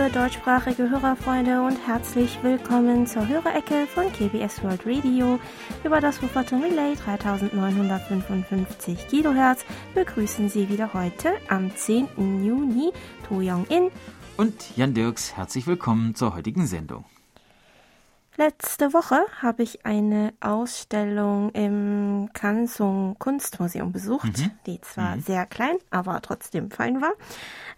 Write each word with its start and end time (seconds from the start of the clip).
liebe 0.00 0.12
deutschsprachige 0.12 0.88
Hörerfreunde 0.88 1.62
und 1.62 1.76
herzlich 1.86 2.38
willkommen 2.42 3.06
zur 3.06 3.28
Hörerecke 3.28 3.86
von 3.86 4.10
KBS 4.12 4.62
World 4.62 4.86
Radio. 4.86 5.38
Über 5.84 6.00
das 6.00 6.22
Wupperton 6.22 6.62
Relay 6.62 6.94
3955 6.94 9.08
Kilohertz 9.08 9.64
begrüßen 9.94 10.48
Sie 10.48 10.70
wieder 10.70 10.94
heute 10.94 11.32
am 11.48 11.74
10. 11.74 12.44
Juni 12.44 12.92
To 13.28 13.40
Young-in 13.40 13.90
und 14.36 14.76
Jan 14.76 14.94
Dirks. 14.94 15.36
Herzlich 15.36 15.66
willkommen 15.66 16.14
zur 16.14 16.34
heutigen 16.34 16.66
Sendung. 16.66 17.04
Letzte 18.40 18.92
Woche 18.94 19.20
habe 19.42 19.62
ich 19.62 19.84
eine 19.84 20.32
Ausstellung 20.40 21.50
im 21.50 22.30
Kansung 22.32 23.16
Kunstmuseum 23.18 23.92
besucht, 23.92 24.38
mhm. 24.38 24.52
die 24.64 24.80
zwar 24.80 25.16
mhm. 25.16 25.20
sehr 25.20 25.44
klein, 25.44 25.76
aber 25.90 26.22
trotzdem 26.22 26.70
fein 26.70 27.02
war. 27.02 27.12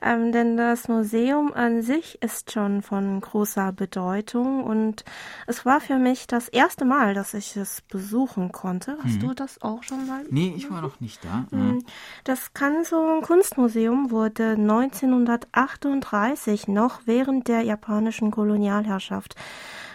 Ähm, 0.00 0.30
denn 0.30 0.56
das 0.56 0.86
Museum 0.86 1.52
an 1.52 1.82
sich 1.82 2.22
ist 2.22 2.52
schon 2.52 2.82
von 2.82 3.20
großer 3.20 3.72
Bedeutung 3.72 4.62
und 4.62 5.04
es 5.48 5.66
war 5.66 5.80
für 5.80 5.98
mich 5.98 6.28
das 6.28 6.46
erste 6.46 6.84
Mal, 6.84 7.14
dass 7.14 7.34
ich 7.34 7.56
es 7.56 7.80
besuchen 7.80 8.52
konnte. 8.52 8.96
Hast 9.02 9.16
mhm. 9.16 9.20
du 9.20 9.34
das 9.34 9.60
auch 9.62 9.82
schon 9.82 10.06
mal? 10.06 10.22
Nee, 10.30 10.54
ich 10.56 10.70
war 10.70 10.80
noch 10.80 11.00
nicht 11.00 11.24
da. 11.24 11.44
Mhm. 11.50 11.72
Mhm. 11.72 11.84
Das 12.22 12.54
Kansung 12.54 13.22
Kunstmuseum 13.22 14.12
wurde 14.12 14.50
1938 14.50 16.68
noch 16.68 17.00
während 17.04 17.48
der 17.48 17.62
japanischen 17.62 18.30
Kolonialherrschaft 18.30 19.34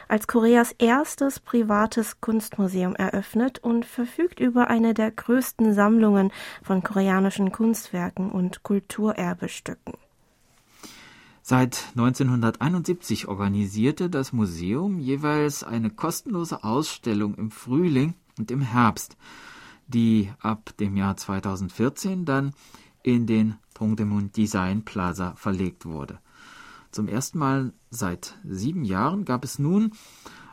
als 0.08 0.28
Koreas 0.28 0.74
erstes 0.78 1.40
privates 1.40 2.22
Kunstmuseum 2.22 2.96
eröffnet 2.96 3.60
und 3.60 3.86
verfügt 3.86 4.40
über 4.40 4.70
eine 4.70 4.94
der 4.94 5.12
größten 5.12 5.74
Sammlungen 5.74 6.32
von 6.64 6.84
koreanischen 6.84 7.52
Kunstwerken 7.52 8.32
und 8.32 8.64
Kulturerbestücken. 8.64 9.94
Seit 11.42 11.86
1971 11.96 13.30
organisierte 13.30 14.10
das 14.10 14.34
Museum 14.34 15.00
jeweils 15.00 15.64
eine 15.64 15.90
kostenlose 15.90 16.64
Ausstellung 16.64 17.36
im 17.36 17.52
Frühling 17.52 18.16
und 18.38 18.52
im 18.52 18.60
Herbst, 18.60 19.16
die 19.88 20.30
ab 20.42 20.76
dem 20.78 20.98
Jahr 20.98 21.16
2014 21.16 22.26
dann 22.26 22.54
in 23.02 23.26
den 23.28 23.56
Tongdaemun 23.76 24.34
Design 24.34 24.84
Plaza 24.84 25.36
verlegt 25.38 25.86
wurde. 25.86 26.20
Zum 26.98 27.08
ersten 27.08 27.38
Mal 27.38 27.74
seit 27.92 28.40
sieben 28.44 28.84
Jahren 28.84 29.24
gab 29.24 29.44
es 29.44 29.60
nun 29.60 29.92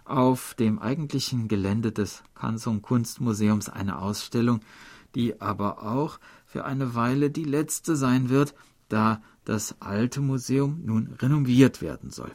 auf 0.05 0.53
dem 0.53 0.79
eigentlichen 0.79 1.49
Gelände 1.49 1.91
des 1.91 2.23
Kansung 2.35 2.83
Kunstmuseums 2.83 3.71
eine 3.71 3.99
Ausstellung, 3.99 4.61
die 5.15 5.41
aber 5.41 5.83
auch 5.83 6.21
für 6.45 6.67
eine 6.67 6.95
Weile 6.95 7.31
die 7.31 7.45
letzte 7.45 7.97
sein 7.97 8.29
wird, 8.29 8.55
da 8.91 9.23
das 9.47 9.81
alte 9.81 10.21
Museum 10.21 10.83
nun 10.85 11.15
renoviert 11.19 11.81
werden 11.81 12.11
soll. 12.11 12.31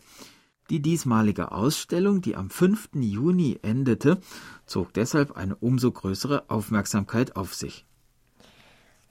Die 0.72 0.82
diesmalige 0.82 1.52
Ausstellung, 1.52 2.22
die 2.22 2.36
am 2.36 2.50
5. 2.50 2.90
Juni 2.96 3.60
endete, 3.62 4.22
zog 4.66 4.92
deshalb 4.96 5.38
eine 5.38 5.56
umso 5.56 5.92
größere 5.92 6.50
Aufmerksamkeit 6.50 7.36
auf 7.36 7.54
sich. 7.54 7.86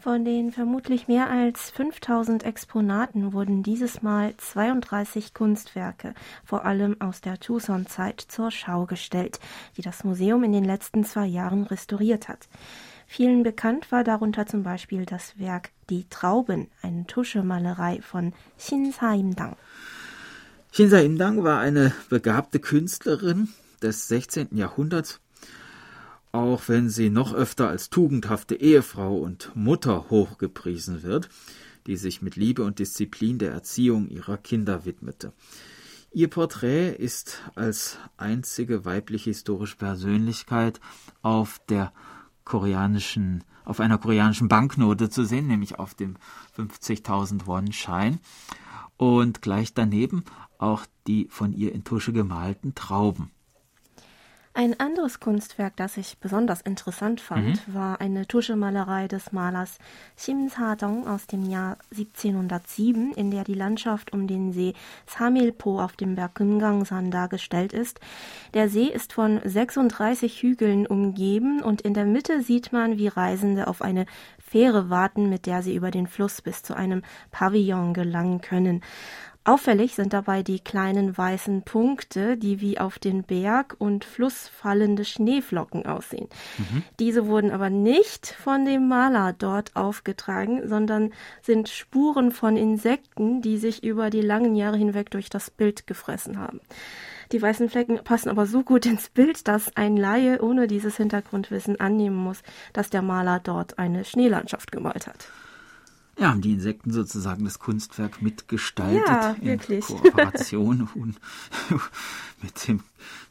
Von 0.01 0.25
den 0.25 0.53
vermutlich 0.53 1.09
mehr 1.09 1.29
als 1.29 1.71
5000 1.71 2.45
Exponaten 2.45 3.33
wurden 3.33 3.65
dieses 3.65 4.01
Mal 4.01 4.33
32 4.37 5.35
Kunstwerke, 5.35 6.15
vor 6.45 6.65
allem 6.65 7.01
aus 7.01 7.21
der 7.21 7.41
Tucson-Zeit, 7.41 8.21
zur 8.21 8.53
Schau 8.53 8.87
gestellt, 8.87 9.41
die 9.77 9.83
das 9.83 10.05
Museum 10.05 10.45
in 10.45 10.53
den 10.53 10.63
letzten 10.63 11.03
zwei 11.03 11.27
Jahren 11.27 11.65
restauriert 11.65 12.29
hat. 12.29 12.47
Vielen 13.09 13.43
bekannt 13.43 13.91
war 13.91 14.05
darunter 14.05 14.47
zum 14.47 14.63
Beispiel 14.63 15.05
das 15.05 15.37
Werk 15.37 15.71
Die 15.91 16.09
Trauben, 16.09 16.69
eine 16.81 17.05
Tuschemalerei 17.09 18.01
von 18.01 18.35
Shin 18.57 18.93
Sa-im-dang. 18.93 19.57
Shin 20.71 20.91
Sa-im-dang 20.91 21.43
war 21.43 21.59
eine 21.59 21.93
begabte 22.09 22.61
Künstlerin 22.61 23.49
des 23.83 24.07
16. 24.07 24.51
Jahrhunderts, 24.53 25.19
auch 26.33 26.69
wenn 26.69 26.89
sie 26.91 27.11
noch 27.11 27.33
öfter 27.33 27.69
als 27.69 27.91
tugendhafte 27.91 28.55
Ehefrau 28.55 29.17
und 29.19 29.51
Mutter 29.55 30.11
hochgepriesen 30.11 31.03
wird, 31.03 31.29
die 31.87 31.97
sich 31.97 32.23
mit 32.23 32.37
Liebe 32.37 32.63
und 32.65 32.79
Disziplin 32.79 33.39
der 33.39 33.53
Erziehung 33.53 34.09
ihrer 34.09 34.37
Kinder 34.37 34.85
widmete. 34.85 35.33
Ihr 36.11 36.29
Porträt 36.29 36.91
ist 36.91 37.43
als 37.55 37.99
einzige 38.17 38.85
weibliche 38.85 39.31
historische 39.31 39.77
Persönlichkeit 39.77 40.81
auf 41.23 41.61
der 41.69 41.93
koreanischen, 42.45 43.45
auf 43.65 43.81
einer 43.81 43.99
koreanischen 43.99 44.49
Banknote 44.49 45.11
zu 45.11 45.25
sehen, 45.25 45.47
nämlich 45.47 45.79
auf 45.79 45.95
dem 45.95 46.17
50.000 46.57 47.47
Won-Schein. 47.47 48.21
Und 48.97 49.43
gleich 49.43 49.75
daneben 49.75 50.25
auch 50.59 50.87
die 51.07 51.29
von 51.31 51.53
ihr 51.53 51.73
in 51.73 51.85
Tusche 51.85 52.13
gemalten 52.13 52.75
Trauben. 52.75 53.31
Ein 54.59 54.81
anderes 54.81 55.21
Kunstwerk, 55.21 55.77
das 55.77 55.97
ich 55.97 56.19
besonders 56.19 56.63
interessant 56.63 57.21
fand, 57.21 57.69
mhm. 57.69 57.75
war 57.75 58.01
eine 58.01 58.27
Tuschemalerei 58.27 59.07
des 59.07 59.31
Malers 59.31 59.79
Shim 60.17 60.49
Sa-dong 60.49 61.07
aus 61.07 61.29
dem 61.29 61.49
Jahr 61.49 61.79
1707, 61.93 63.13
in 63.13 63.31
der 63.31 63.45
die 63.45 63.55
Landschaft 63.55 64.13
um 64.13 64.27
den 64.27 64.53
See 64.53 64.75
Samilpo 65.07 65.81
auf 65.81 65.95
dem 65.95 66.17
Berg 66.17 66.35
Kumgangsan 66.35 67.13
dargestellt 67.13 67.73
ist. 67.73 68.01
Der 68.53 68.69
See 68.69 68.87
ist 68.87 69.13
von 69.13 69.41
36 69.45 70.43
Hügeln 70.43 70.89
umgeben 70.89 71.63
und 71.63 71.83
in 71.83 71.95
der 71.95 72.05
Mitte 72.05 72.43
sieht 72.43 72.73
man, 72.73 72.99
wie 72.99 73.07
Reisende 73.07 73.69
auf 73.69 73.81
eine 73.81 74.07
Fähre 74.41 74.91
warten, 74.91 75.29
mit 75.29 75.47
der 75.47 75.63
sie 75.63 75.77
über 75.77 75.93
den 75.93 76.09
Fluss 76.09 76.43
bis 76.43 76.65
zu 76.65 76.75
einem 76.75 77.03
Pavillon 77.31 77.95
gelangen 77.95 78.41
können. 78.41 78.83
Auffällig 79.49 79.95
sind 79.95 80.13
dabei 80.13 80.43
die 80.43 80.61
kleinen 80.61 81.17
weißen 81.17 81.63
Punkte, 81.63 82.37
die 82.37 82.61
wie 82.61 82.79
auf 82.79 82.99
den 82.99 83.23
Berg 83.23 83.77
und 83.79 84.05
Fluss 84.05 84.47
fallende 84.47 85.07
Schneeflocken 85.07 85.87
aussehen. 85.87 86.29
Mhm. 86.59 86.83
Diese 86.99 87.27
wurden 87.29 87.51
aber 87.51 87.71
nicht 87.71 88.27
von 88.27 88.67
dem 88.67 88.89
Maler 88.89 89.33
dort 89.33 89.75
aufgetragen, 89.75 90.69
sondern 90.69 91.15
sind 91.41 91.71
Spuren 91.71 92.31
von 92.31 92.59
Insekten, 92.59 93.41
die 93.41 93.57
sich 93.57 93.83
über 93.83 94.11
die 94.11 94.21
langen 94.21 94.55
Jahre 94.55 94.77
hinweg 94.77 95.11
durch 95.13 95.31
das 95.31 95.51
Bild 95.51 95.87
gefressen 95.87 96.39
haben. 96.39 96.61
Die 97.33 97.41
weißen 97.41 97.71
Flecken 97.71 98.05
passen 98.05 98.29
aber 98.29 98.45
so 98.45 98.63
gut 98.63 98.85
ins 98.85 99.09
Bild, 99.09 99.49
dass 99.49 99.75
ein 99.79 99.97
Laie 99.97 100.43
ohne 100.43 100.67
dieses 100.67 100.99
Hintergrundwissen 100.99 101.81
annehmen 101.81 102.17
muss, 102.17 102.43
dass 102.75 102.91
der 102.91 103.01
Maler 103.01 103.41
dort 103.43 103.79
eine 103.79 104.05
Schneelandschaft 104.05 104.73
gemalt 104.73 105.07
hat. 105.07 105.31
Ja, 106.19 106.31
haben 106.31 106.41
die 106.41 106.53
Insekten 106.53 106.91
sozusagen 106.91 107.45
das 107.45 107.61
Kunstwerk 107.61 108.21
mitgestaltet 108.23 109.07
ja, 109.07 109.37
in 109.41 109.61
Kooperation 109.81 110.89
mit 112.43 112.69
dem, 112.69 112.81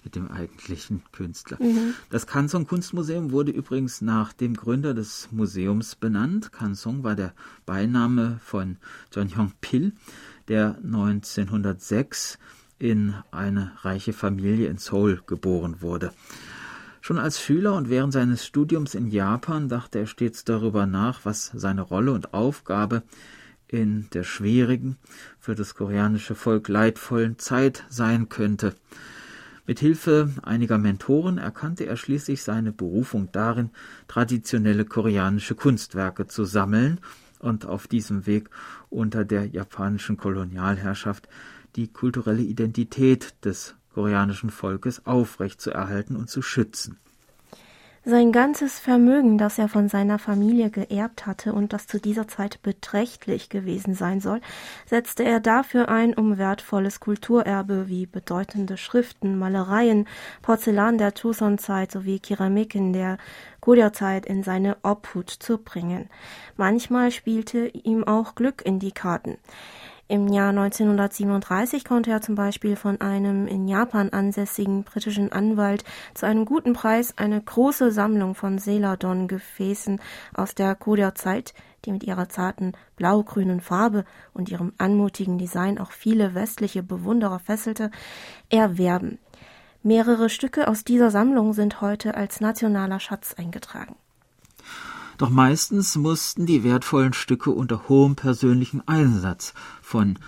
mit 0.05 0.15
dem 0.15 0.31
eigentlichen 0.31 1.03
Künstler. 1.11 1.57
Mhm. 1.61 1.95
Das 2.09 2.27
Kansong 2.27 2.65
Kunstmuseum 2.65 3.31
wurde 3.31 3.51
übrigens 3.51 3.99
nach 3.99 4.31
dem 4.31 4.53
Gründer 4.53 4.93
des 4.93 5.27
Museums 5.31 5.95
benannt. 5.95 6.53
Kansong 6.53 7.03
war 7.03 7.15
der 7.15 7.33
Beiname 7.65 8.39
von 8.43 8.77
John 9.11 9.35
Hyung 9.35 9.51
Pil, 9.59 9.91
der 10.47 10.77
1906 10.81 12.39
in 12.79 13.15
eine 13.31 13.73
reiche 13.81 14.13
Familie 14.13 14.69
in 14.69 14.77
Seoul 14.77 15.21
geboren 15.25 15.81
wurde. 15.81 16.13
Schon 17.07 17.19
als 17.19 17.40
Schüler 17.40 17.73
und 17.73 17.90
während 17.90 18.12
seines 18.12 18.45
Studiums 18.45 18.94
in 18.94 19.07
Japan 19.07 19.69
dachte 19.69 19.97
er 19.97 20.07
stets 20.07 20.44
darüber 20.44 20.85
nach, 20.85 21.22
was 21.23 21.53
seine 21.56 21.81
Rolle 21.81 22.12
und 22.12 22.34
Aufgabe 22.34 23.01
in 23.69 24.09
der 24.12 24.23
schwierigen, 24.23 24.97
für 25.40 25.55
das 25.55 25.73
koreanische 25.73 26.35
Volk 26.35 26.67
leidvollen 26.67 27.40
Zeit 27.40 27.85
sein 27.87 28.28
könnte. 28.28 28.76
Mit 29.66 29.79
Hilfe 29.79 30.34
einiger 30.43 30.78
Mentoren 30.78 31.37
erkannte 31.37 31.85
er 31.85 31.96
schließlich 31.96 32.43
seine 32.43 32.73
Berufung 32.73 33.29
darin, 33.31 33.70
traditionelle 34.09 34.84
koreanische 34.84 35.55
Kunstwerke 35.55 36.28
zu 36.28 36.43
sammeln 36.43 36.99
und 37.40 37.66
auf 37.66 37.87
diesem 37.87 38.26
Weg 38.26 38.49
unter 38.90 39.23
der 39.23 39.46
japanischen 39.46 40.17
Kolonialherrschaft 40.17 41.29
die 41.78 41.87
kulturelle 41.87 42.43
Identität 42.43 43.34
des 43.46 43.76
koreanischen 43.97 44.52
Volkes 44.52 45.08
aufrechtzuerhalten 45.08 46.16
und 46.17 46.29
zu 46.29 46.43
schützen. 46.43 46.99
Sein 48.09 48.31
ganzes 48.31 48.79
Vermögen, 48.79 49.37
das 49.37 49.59
er 49.59 49.67
von 49.67 49.89
seiner 49.89 50.17
Familie 50.17 50.69
geerbt 50.69 51.25
hatte 51.25 51.51
und 51.51 51.73
das 51.73 51.87
zu 51.87 51.99
dieser 51.99 52.25
Zeit 52.25 52.61
beträchtlich 52.61 53.49
gewesen 53.49 53.95
sein 53.95 54.21
soll, 54.21 54.39
setzte 54.85 55.25
er 55.25 55.41
dafür 55.41 55.89
ein, 55.89 56.13
um 56.13 56.37
wertvolles 56.37 57.01
Kulturerbe 57.01 57.89
wie 57.89 58.05
bedeutende 58.05 58.77
Schriften, 58.77 59.37
Malereien, 59.37 60.07
Porzellan 60.41 60.97
der 60.97 61.15
Tucson-Zeit 61.15 61.91
sowie 61.91 62.19
Keramiken 62.19 62.93
der 62.93 63.17
Goryeo-Zeit 63.59 64.25
in 64.25 64.41
seine 64.41 64.77
Obhut 64.83 65.29
zu 65.29 65.57
bringen. 65.57 66.07
Manchmal 66.55 67.11
spielte 67.11 67.67
ihm 67.67 68.05
auch 68.05 68.35
Glück 68.35 68.65
in 68.65 68.79
die 68.79 68.93
Karten. 68.93 69.37
Im 70.09 70.27
Jahr 70.27 70.49
1937 70.49 71.83
konnte 71.83 72.11
er 72.11 72.21
zum 72.21 72.35
Beispiel 72.35 72.75
von 72.75 73.01
einem 73.01 73.45
in 73.47 73.67
Japan 73.67 74.09
ansässigen 74.09 74.83
britischen 74.83 75.31
Anwalt 75.31 75.83
zu 76.13 76.25
einem 76.25 76.45
guten 76.45 76.73
Preis 76.73 77.17
eine 77.17 77.41
große 77.41 77.91
Sammlung 77.91 78.33
von 78.33 78.57
Celadon-Gefäßen 78.57 79.99
aus 80.33 80.55
der 80.55 80.75
Goryeo-Zeit 80.75 81.53
die 81.85 81.91
mit 81.91 82.03
ihrer 82.03 82.29
zarten 82.29 82.73
blau-grünen 82.95 83.61
Farbe 83.61 84.05
und 84.33 84.49
ihrem 84.49 84.73
anmutigen 84.77 85.37
Design 85.37 85.79
auch 85.79 85.91
viele 85.91 86.35
westliche 86.35 86.83
Bewunderer 86.83 87.39
fesselte, 87.39 87.91
erwerben. 88.49 89.19
Mehrere 89.83 90.29
Stücke 90.29 90.67
aus 90.67 90.83
dieser 90.83 91.11
Sammlung 91.11 91.53
sind 91.53 91.81
heute 91.81 92.15
als 92.15 92.41
nationaler 92.41 92.99
Schatz 92.99 93.35
eingetragen. 93.35 93.95
Doch 95.17 95.29
meistens 95.31 95.96
mussten 95.96 96.46
die 96.46 96.64
wertvollen 96.64 97.14
Stücke 97.14 97.49
unter 97.49 97.90
hohem 97.90 98.16
persönlichen 98.16 98.87
Einsatz 98.87 99.55
von 99.81 100.19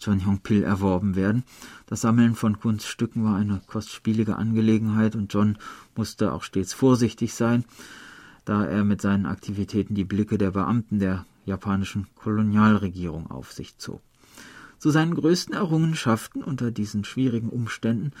John 0.00 0.20
Hyung-pil 0.20 0.62
erworben 0.62 1.16
werden. 1.16 1.42
Das 1.86 2.02
Sammeln 2.02 2.36
von 2.36 2.60
Kunststücken 2.60 3.24
war 3.24 3.36
eine 3.36 3.60
kostspielige 3.66 4.36
Angelegenheit 4.36 5.16
und 5.16 5.32
John 5.34 5.58
musste 5.96 6.32
auch 6.32 6.44
stets 6.44 6.72
vorsichtig 6.74 7.34
sein, 7.34 7.64
da 8.44 8.64
er 8.64 8.84
mit 8.84 9.00
seinen 9.00 9.26
Aktivitäten 9.26 9.96
die 9.96 10.04
Blicke 10.04 10.38
der 10.38 10.52
Beamten 10.52 11.00
der 11.00 11.26
japanischen 11.44 12.06
Kolonialregierung 12.14 13.28
auf 13.30 13.52
sich 13.52 13.78
zog. 13.78 14.00
Zu 14.78 14.90
seinen 14.90 15.14
größten 15.14 15.54
Errungenschaften 15.54 16.44
unter 16.44 16.70
diesen 16.70 17.04
schwierigen 17.04 17.48
Umständen 17.48 18.12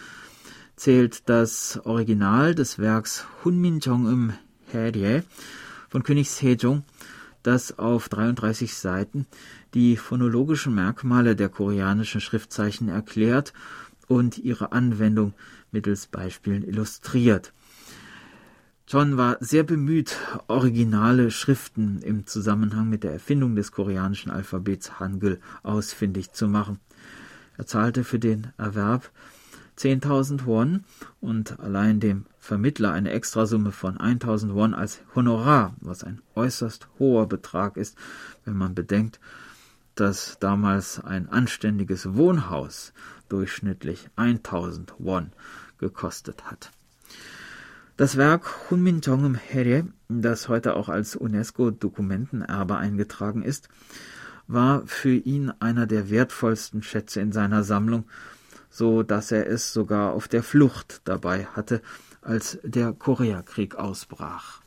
zählt 0.74 1.28
das 1.28 1.80
Original 1.84 2.56
des 2.56 2.80
Werks 2.80 3.26
Hunminjong 3.44 4.10
im 4.10 4.32
Herye 4.72 5.22
von 5.88 6.02
König 6.02 6.30
Sejong, 6.30 6.84
das 7.42 7.78
auf 7.78 8.08
33 8.08 8.74
Seiten 8.74 9.26
die 9.74 9.96
phonologischen 9.96 10.74
Merkmale 10.74 11.36
der 11.36 11.48
koreanischen 11.48 12.20
Schriftzeichen 12.20 12.88
erklärt 12.88 13.52
und 14.08 14.38
ihre 14.38 14.72
Anwendung 14.72 15.34
mittels 15.70 16.06
Beispielen 16.06 16.62
illustriert. 16.62 17.52
John 18.88 19.16
war 19.16 19.36
sehr 19.40 19.64
bemüht, 19.64 20.16
originale 20.46 21.32
Schriften 21.32 22.00
im 22.02 22.26
Zusammenhang 22.26 22.88
mit 22.88 23.02
der 23.02 23.12
Erfindung 23.12 23.56
des 23.56 23.72
koreanischen 23.72 24.30
Alphabets 24.30 25.00
Hangul 25.00 25.40
ausfindig 25.64 26.32
zu 26.32 26.46
machen. 26.46 26.78
Er 27.58 27.66
zahlte 27.66 28.04
für 28.04 28.20
den 28.20 28.52
Erwerb 28.58 29.10
10.000 29.76 30.46
Won 30.46 30.84
und 31.20 31.58
allein 31.58 31.98
dem 31.98 32.26
Vermittler 32.46 32.92
eine 32.92 33.10
Extrasumme 33.10 33.72
von 33.72 33.98
1.000 33.98 34.54
Won 34.54 34.72
als 34.72 35.00
Honorar, 35.16 35.74
was 35.80 36.04
ein 36.04 36.22
äußerst 36.36 36.88
hoher 37.00 37.28
Betrag 37.28 37.76
ist, 37.76 37.98
wenn 38.44 38.56
man 38.56 38.72
bedenkt, 38.72 39.18
dass 39.96 40.38
damals 40.38 41.02
ein 41.02 41.28
anständiges 41.28 42.14
Wohnhaus 42.14 42.92
durchschnittlich 43.28 44.08
1000 44.14 44.94
Won 44.98 45.32
gekostet 45.78 46.44
hat. 46.48 46.70
Das 47.96 48.16
Werk 48.16 48.70
Hunminjong 48.70 49.24
im 49.24 49.34
Herye, 49.34 49.84
das 50.08 50.48
heute 50.48 50.76
auch 50.76 50.88
als 50.88 51.16
UNESCO-Dokumentenerbe 51.16 52.76
eingetragen 52.76 53.42
ist, 53.42 53.68
war 54.46 54.86
für 54.86 55.14
ihn 55.16 55.52
einer 55.58 55.88
der 55.88 56.10
wertvollsten 56.10 56.84
Schätze 56.84 57.20
in 57.20 57.32
seiner 57.32 57.64
Sammlung, 57.64 58.04
so 58.70 59.02
dass 59.02 59.32
er 59.32 59.48
es 59.48 59.72
sogar 59.72 60.12
auf 60.12 60.28
der 60.28 60.44
Flucht 60.44 61.00
dabei 61.04 61.46
hatte, 61.46 61.80
als 62.26 62.58
der 62.62 62.92
Koreakrieg 62.92 63.76
ausbrach. 63.76 64.60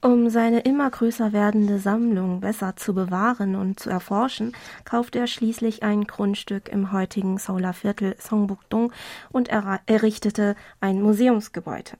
Um 0.00 0.30
seine 0.30 0.60
immer 0.60 0.88
größer 0.88 1.32
werdende 1.32 1.80
Sammlung 1.80 2.40
besser 2.40 2.76
zu 2.76 2.94
bewahren 2.94 3.56
und 3.56 3.80
zu 3.80 3.90
erforschen, 3.90 4.52
kaufte 4.84 5.18
er 5.18 5.26
schließlich 5.26 5.82
ein 5.82 6.04
Grundstück 6.04 6.68
im 6.68 6.92
heutigen 6.92 7.36
Seouler 7.38 7.72
Viertel 7.72 8.14
Songbuk-dong 8.16 8.92
und 9.32 9.48
errichtete 9.48 10.54
ein 10.80 11.02
Museumsgebäude. 11.02 11.92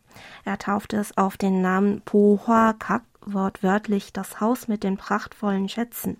Er 0.44 0.58
taufte 0.58 0.96
es 0.96 1.18
auf 1.18 1.36
den 1.36 1.60
Namen 1.60 2.02
Po 2.04 2.40
Hwa 2.46 2.72
Kak, 2.72 3.02
wortwörtlich 3.26 4.12
das 4.12 4.40
Haus 4.40 4.68
mit 4.68 4.84
den 4.84 4.96
prachtvollen 4.96 5.68
Schätzen. 5.68 6.18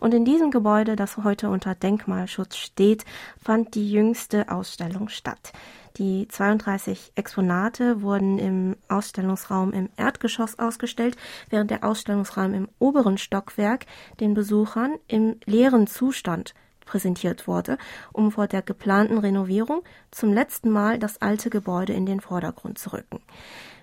Und 0.00 0.14
in 0.14 0.24
diesem 0.24 0.50
Gebäude, 0.50 0.96
das 0.96 1.18
heute 1.18 1.50
unter 1.50 1.74
Denkmalschutz 1.74 2.56
steht, 2.56 3.04
fand 3.38 3.74
die 3.74 3.90
jüngste 3.90 4.50
Ausstellung 4.50 5.10
statt. 5.10 5.52
Die 5.96 6.28
32 6.28 7.12
Exponate 7.14 8.02
wurden 8.02 8.38
im 8.38 8.76
Ausstellungsraum 8.88 9.72
im 9.72 9.88
Erdgeschoss 9.96 10.58
ausgestellt, 10.58 11.16
während 11.48 11.70
der 11.70 11.84
Ausstellungsraum 11.84 12.54
im 12.54 12.68
oberen 12.78 13.18
Stockwerk 13.18 13.86
den 14.20 14.34
Besuchern 14.34 14.96
im 15.08 15.36
leeren 15.46 15.86
Zustand 15.86 16.54
präsentiert 16.86 17.46
wurde, 17.46 17.78
um 18.12 18.32
vor 18.32 18.48
der 18.48 18.62
geplanten 18.62 19.18
Renovierung 19.18 19.82
zum 20.10 20.32
letzten 20.32 20.70
Mal 20.70 20.98
das 20.98 21.22
alte 21.22 21.50
Gebäude 21.50 21.92
in 21.92 22.06
den 22.06 22.20
Vordergrund 22.20 22.78
zu 22.78 22.92
rücken. 22.92 23.20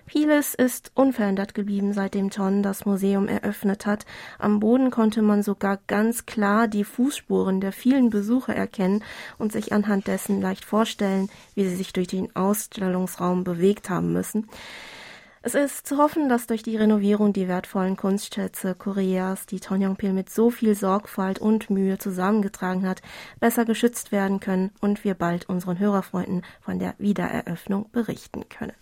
Vieles 0.08 0.54
ist 0.54 0.90
unverändert 0.94 1.54
geblieben, 1.54 1.92
seitdem 1.92 2.30
John 2.30 2.62
das 2.62 2.86
Museum 2.86 3.28
eröffnet 3.28 3.84
hat. 3.84 4.06
Am 4.38 4.58
Boden 4.58 4.90
konnte 4.90 5.20
man 5.20 5.42
sogar 5.42 5.80
ganz 5.86 6.24
klar 6.24 6.66
die 6.66 6.84
Fußspuren 6.84 7.60
der 7.60 7.72
vielen 7.72 8.08
Besucher 8.08 8.54
erkennen 8.54 9.04
und 9.36 9.52
sich 9.52 9.74
anhand 9.74 10.06
dessen 10.06 10.40
leicht 10.40 10.64
vorstellen, 10.64 11.28
wie 11.54 11.68
sie 11.68 11.76
sich 11.76 11.92
durch 11.92 12.08
den 12.08 12.34
Ausstellungsraum 12.34 13.44
bewegt 13.44 13.90
haben 13.90 14.14
müssen. 14.14 14.48
Es 15.42 15.54
ist 15.54 15.86
zu 15.86 15.98
hoffen, 15.98 16.28
dass 16.28 16.46
durch 16.46 16.62
die 16.62 16.76
Renovierung 16.76 17.34
die 17.34 17.46
wertvollen 17.46 17.96
Kunstschätze 17.96 18.74
Koreas, 18.74 19.44
die 19.44 19.60
Tonyoung-pil 19.60 20.12
mit 20.12 20.30
so 20.30 20.50
viel 20.50 20.74
Sorgfalt 20.74 21.38
und 21.38 21.70
Mühe 21.70 21.98
zusammengetragen 21.98 22.88
hat, 22.88 23.02
besser 23.40 23.64
geschützt 23.64 24.10
werden 24.10 24.40
können 24.40 24.70
und 24.80 25.04
wir 25.04 25.14
bald 25.14 25.48
unseren 25.48 25.78
Hörerfreunden 25.78 26.42
von 26.60 26.78
der 26.78 26.94
Wiedereröffnung 26.98 27.90
berichten 27.92 28.48
können. 28.48 28.72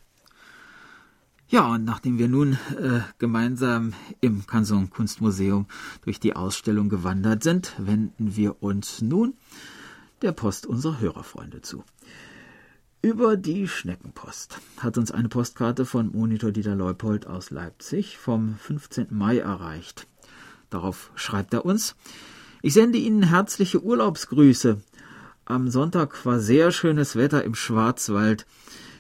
Ja, 1.48 1.72
und 1.72 1.84
nachdem 1.84 2.18
wir 2.18 2.28
nun 2.28 2.54
äh, 2.76 3.00
gemeinsam 3.18 3.92
im 4.20 4.46
Kanson 4.48 4.90
Kunstmuseum 4.90 5.66
durch 6.02 6.18
die 6.18 6.34
Ausstellung 6.34 6.88
gewandert 6.88 7.44
sind, 7.44 7.72
wenden 7.78 8.34
wir 8.34 8.62
uns 8.64 9.00
nun 9.00 9.34
der 10.22 10.32
Post 10.32 10.66
unserer 10.66 10.98
Hörerfreunde 10.98 11.62
zu. 11.62 11.84
Über 13.00 13.36
die 13.36 13.68
Schneckenpost 13.68 14.58
hat 14.78 14.98
uns 14.98 15.12
eine 15.12 15.28
Postkarte 15.28 15.86
von 15.86 16.10
Monitor 16.10 16.50
Dieter 16.50 16.74
Leupold 16.74 17.28
aus 17.28 17.50
Leipzig 17.50 18.18
vom 18.18 18.56
15. 18.56 19.06
Mai 19.10 19.38
erreicht. 19.38 20.08
Darauf 20.70 21.12
schreibt 21.14 21.54
er 21.54 21.64
uns, 21.64 21.94
ich 22.60 22.74
sende 22.74 22.98
Ihnen 22.98 23.22
herzliche 23.22 23.84
Urlaubsgrüße. 23.84 24.80
Am 25.44 25.70
Sonntag 25.70 26.26
war 26.26 26.40
sehr 26.40 26.72
schönes 26.72 27.14
Wetter 27.14 27.44
im 27.44 27.54
Schwarzwald, 27.54 28.46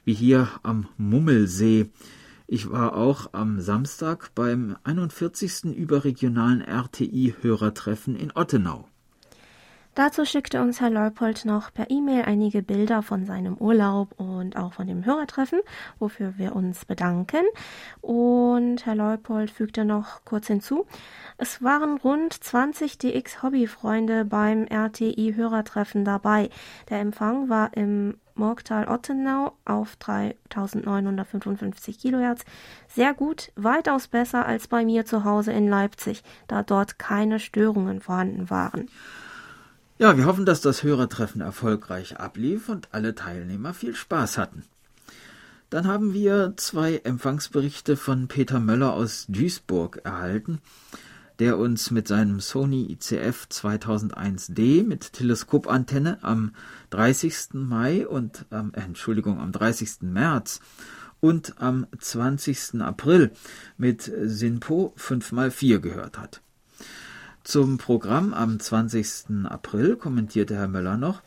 wie 0.04 0.14
hier 0.14 0.48
am 0.62 0.86
Mummelsee. 0.96 1.90
Ich 2.48 2.70
war 2.70 2.94
auch 2.94 3.30
am 3.32 3.60
Samstag 3.60 4.30
beim 4.36 4.76
41. 4.84 5.64
überregionalen 5.76 6.62
RTI-Hörertreffen 6.62 8.14
in 8.14 8.30
Ottenau. 8.36 8.86
Dazu 9.96 10.24
schickte 10.24 10.60
uns 10.60 10.80
Herr 10.80 10.90
Leupold 10.90 11.44
noch 11.44 11.72
per 11.72 11.90
E-Mail 11.90 12.22
einige 12.22 12.62
Bilder 12.62 13.02
von 13.02 13.24
seinem 13.24 13.56
Urlaub 13.56 14.14
und 14.20 14.56
auch 14.56 14.74
von 14.74 14.86
dem 14.86 15.04
Hörertreffen, 15.04 15.58
wofür 15.98 16.34
wir 16.36 16.54
uns 16.54 16.84
bedanken. 16.84 17.42
Und 18.00 18.86
Herr 18.86 18.94
Leupold 18.94 19.50
fügte 19.50 19.84
noch 19.84 20.24
kurz 20.24 20.46
hinzu, 20.46 20.86
es 21.38 21.64
waren 21.64 21.98
rund 21.98 22.32
20 22.32 22.98
DX-Hobbyfreunde 22.98 24.24
beim 24.24 24.66
RTI-Hörertreffen 24.66 26.04
dabei. 26.04 26.50
Der 26.90 27.00
Empfang 27.00 27.48
war 27.48 27.76
im 27.76 28.18
Morgtal 28.36 28.88
Ottenau 28.88 29.56
auf 29.64 29.96
3955 29.96 31.98
Kilohertz. 31.98 32.44
Sehr 32.88 33.14
gut, 33.14 33.50
weitaus 33.56 34.08
besser 34.08 34.46
als 34.46 34.68
bei 34.68 34.84
mir 34.84 35.06
zu 35.06 35.24
Hause 35.24 35.52
in 35.52 35.68
Leipzig, 35.68 36.22
da 36.48 36.62
dort 36.62 36.98
keine 36.98 37.40
Störungen 37.40 38.00
vorhanden 38.00 38.50
waren. 38.50 38.88
Ja, 39.98 40.16
wir 40.16 40.26
hoffen, 40.26 40.44
dass 40.44 40.60
das 40.60 40.82
Hörertreffen 40.82 41.40
erfolgreich 41.40 42.20
ablief 42.20 42.68
und 42.68 42.88
alle 42.92 43.14
Teilnehmer 43.14 43.72
viel 43.72 43.94
Spaß 43.94 44.36
hatten. 44.36 44.64
Dann 45.70 45.86
haben 45.86 46.12
wir 46.12 46.52
zwei 46.56 46.98
Empfangsberichte 46.98 47.96
von 47.96 48.28
Peter 48.28 48.60
Möller 48.60 48.92
aus 48.92 49.24
Duisburg 49.28 50.00
erhalten 50.04 50.60
der 51.38 51.58
uns 51.58 51.90
mit 51.90 52.08
seinem 52.08 52.40
Sony 52.40 52.90
ICF 52.90 53.46
2001D 53.50 54.86
mit 54.86 55.12
Teleskopantenne 55.12 56.18
am 56.22 56.52
30. 56.90 57.54
Mai 57.54 58.06
und 58.06 58.46
ähm, 58.50 58.72
Entschuldigung, 58.74 59.40
am 59.40 59.52
30. 59.52 60.02
März 60.02 60.60
und 61.20 61.60
am 61.60 61.86
20. 61.98 62.80
April 62.80 63.32
mit 63.76 64.10
Sinpo 64.22 64.94
5x4 64.98 65.78
gehört 65.78 66.18
hat. 66.18 66.40
Zum 67.44 67.78
Programm 67.78 68.34
am 68.34 68.58
20. 68.58 69.44
April 69.44 69.96
kommentierte 69.96 70.56
Herr 70.56 70.68
Möller 70.68 70.96
noch, 70.96 71.22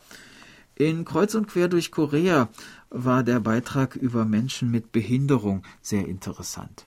in 0.74 1.04
Kreuz 1.04 1.34
und 1.34 1.46
Quer 1.46 1.68
durch 1.68 1.90
Korea 1.90 2.48
war 2.88 3.22
der 3.22 3.40
Beitrag 3.40 3.96
über 3.96 4.24
Menschen 4.24 4.70
mit 4.70 4.92
Behinderung 4.92 5.62
sehr 5.82 6.08
interessant. 6.08 6.86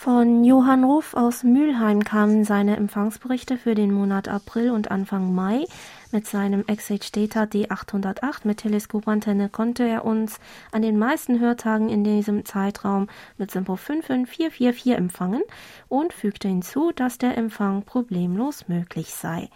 Von 0.00 0.44
Johann 0.44 0.84
Ruf 0.84 1.14
aus 1.14 1.42
Mülheim 1.42 2.04
kamen 2.04 2.44
seine 2.44 2.76
Empfangsberichte 2.76 3.58
für 3.58 3.74
den 3.74 3.90
Monat 3.90 4.28
April 4.28 4.70
und 4.70 4.92
Anfang 4.92 5.34
Mai. 5.34 5.64
Mit 6.12 6.24
seinem 6.24 6.64
XH 6.66 7.10
Data 7.10 7.42
D808 7.42 8.42
mit 8.44 8.58
Teleskopantenne 8.58 9.48
konnte 9.48 9.82
er 9.82 10.04
uns 10.04 10.38
an 10.70 10.82
den 10.82 11.00
meisten 11.00 11.40
Hörtagen 11.40 11.88
in 11.88 12.04
diesem 12.04 12.44
Zeitraum 12.44 13.08
mit 13.38 13.50
Simpo 13.50 13.74
55444 13.74 14.96
empfangen 14.96 15.42
und 15.88 16.12
fügte 16.12 16.46
hinzu, 16.46 16.92
dass 16.94 17.18
der 17.18 17.36
Empfang 17.36 17.82
problemlos 17.82 18.68
möglich 18.68 19.12
sei. 19.12 19.50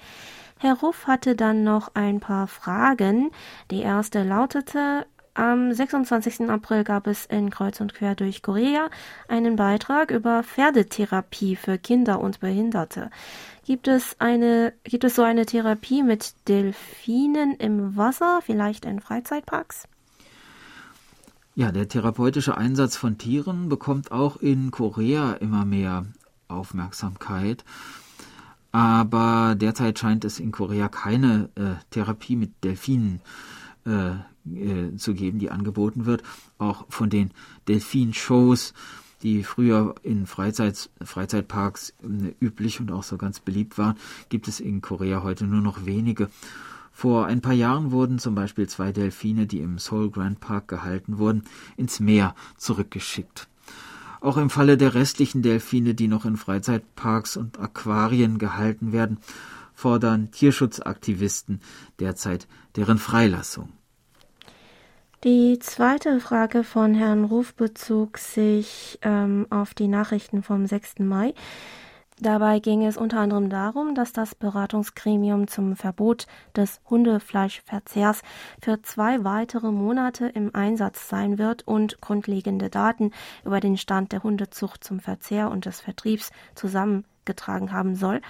Herr 0.58 0.74
Ruff 0.74 1.06
hatte 1.06 1.36
dann 1.36 1.62
noch 1.62 1.94
ein 1.94 2.18
paar 2.18 2.48
Fragen. 2.48 3.30
Die 3.70 3.82
erste 3.82 4.24
lautete, 4.24 5.06
am 5.34 5.72
26. 5.72 6.50
April 6.50 6.84
gab 6.84 7.06
es 7.06 7.24
in 7.24 7.48
Kreuz 7.48 7.80
und 7.80 7.94
Quer 7.94 8.14
durch 8.14 8.42
Korea 8.42 8.90
einen 9.28 9.56
Beitrag 9.56 10.10
über 10.10 10.42
Pferdetherapie 10.42 11.56
für 11.56 11.78
Kinder 11.78 12.20
und 12.20 12.40
Behinderte. 12.40 13.10
Gibt 13.64 13.88
es 13.88 14.16
eine, 14.18 14.74
gibt 14.84 15.04
es 15.04 15.14
so 15.14 15.22
eine 15.22 15.46
Therapie 15.46 16.02
mit 16.02 16.34
Delfinen 16.48 17.54
im 17.54 17.96
Wasser, 17.96 18.40
vielleicht 18.44 18.84
in 18.84 19.00
Freizeitparks? 19.00 19.88
Ja, 21.54 21.72
der 21.72 21.88
therapeutische 21.88 22.56
Einsatz 22.56 22.96
von 22.96 23.16
Tieren 23.16 23.68
bekommt 23.68 24.12
auch 24.12 24.36
in 24.36 24.70
Korea 24.70 25.32
immer 25.34 25.64
mehr 25.64 26.04
Aufmerksamkeit. 26.48 27.64
Aber 28.70 29.54
derzeit 29.54 29.98
scheint 29.98 30.24
es 30.24 30.40
in 30.40 30.50
Korea 30.50 30.88
keine 30.88 31.50
äh, 31.56 31.74
Therapie 31.90 32.36
mit 32.36 32.64
Delfinen 32.64 33.20
äh, 33.86 34.12
äh, 34.44 34.96
zu 34.96 35.14
geben, 35.14 35.38
die 35.38 35.50
angeboten 35.50 36.06
wird. 36.06 36.22
Auch 36.58 36.86
von 36.88 37.10
den 37.10 37.30
Delfin-Shows, 37.68 38.74
die 39.22 39.44
früher 39.44 39.94
in 40.02 40.26
Freizeit, 40.26 40.90
Freizeitparks 41.02 41.94
äh, 42.02 42.34
üblich 42.44 42.80
und 42.80 42.90
auch 42.90 43.02
so 43.02 43.16
ganz 43.16 43.40
beliebt 43.40 43.78
waren, 43.78 43.96
gibt 44.28 44.48
es 44.48 44.60
in 44.60 44.80
Korea 44.80 45.22
heute 45.22 45.44
nur 45.44 45.60
noch 45.60 45.86
wenige. 45.86 46.28
Vor 46.92 47.26
ein 47.26 47.40
paar 47.40 47.54
Jahren 47.54 47.90
wurden 47.90 48.18
zum 48.18 48.34
Beispiel 48.34 48.68
zwei 48.68 48.92
Delfine, 48.92 49.46
die 49.46 49.60
im 49.60 49.78
Seoul 49.78 50.10
Grand 50.10 50.40
Park 50.40 50.68
gehalten 50.68 51.18
wurden, 51.18 51.44
ins 51.76 52.00
Meer 52.00 52.34
zurückgeschickt. 52.58 53.48
Auch 54.20 54.36
im 54.36 54.50
Falle 54.50 54.76
der 54.76 54.94
restlichen 54.94 55.42
Delfine, 55.42 55.94
die 55.94 56.06
noch 56.06 56.24
in 56.24 56.36
Freizeitparks 56.36 57.36
und 57.36 57.58
Aquarien 57.58 58.38
gehalten 58.38 58.92
werden, 58.92 59.18
fordern 59.82 60.30
Tierschutzaktivisten 60.30 61.60
derzeit 61.98 62.46
deren 62.76 62.98
Freilassung. 62.98 63.70
Die 65.24 65.58
zweite 65.58 66.20
Frage 66.20 66.62
von 66.62 66.94
Herrn 66.94 67.24
Ruf 67.24 67.54
bezog 67.54 68.18
sich 68.18 68.98
ähm, 69.02 69.46
auf 69.50 69.74
die 69.74 69.88
Nachrichten 69.88 70.42
vom 70.42 70.66
6. 70.66 71.00
Mai. 71.00 71.34
Dabei 72.20 72.60
ging 72.60 72.84
es 72.84 72.96
unter 72.96 73.18
anderem 73.18 73.50
darum, 73.50 73.96
dass 73.96 74.12
das 74.12 74.36
Beratungsgremium 74.36 75.48
zum 75.48 75.74
Verbot 75.74 76.26
des 76.54 76.80
Hundefleischverzehrs 76.88 78.22
für 78.60 78.82
zwei 78.82 79.24
weitere 79.24 79.72
Monate 79.72 80.26
im 80.26 80.54
Einsatz 80.54 81.08
sein 81.08 81.38
wird 81.38 81.66
und 81.66 82.00
grundlegende 82.00 82.70
Daten 82.70 83.10
über 83.44 83.58
den 83.58 83.76
Stand 83.76 84.12
der 84.12 84.22
Hundezucht 84.22 84.84
zum 84.84 85.00
Verzehr 85.00 85.50
und 85.50 85.66
des 85.66 85.80
Vertriebs 85.80 86.30
zusammen 86.54 87.04
getragen 87.24 87.72
haben 87.72 87.94
soll. 87.94 88.20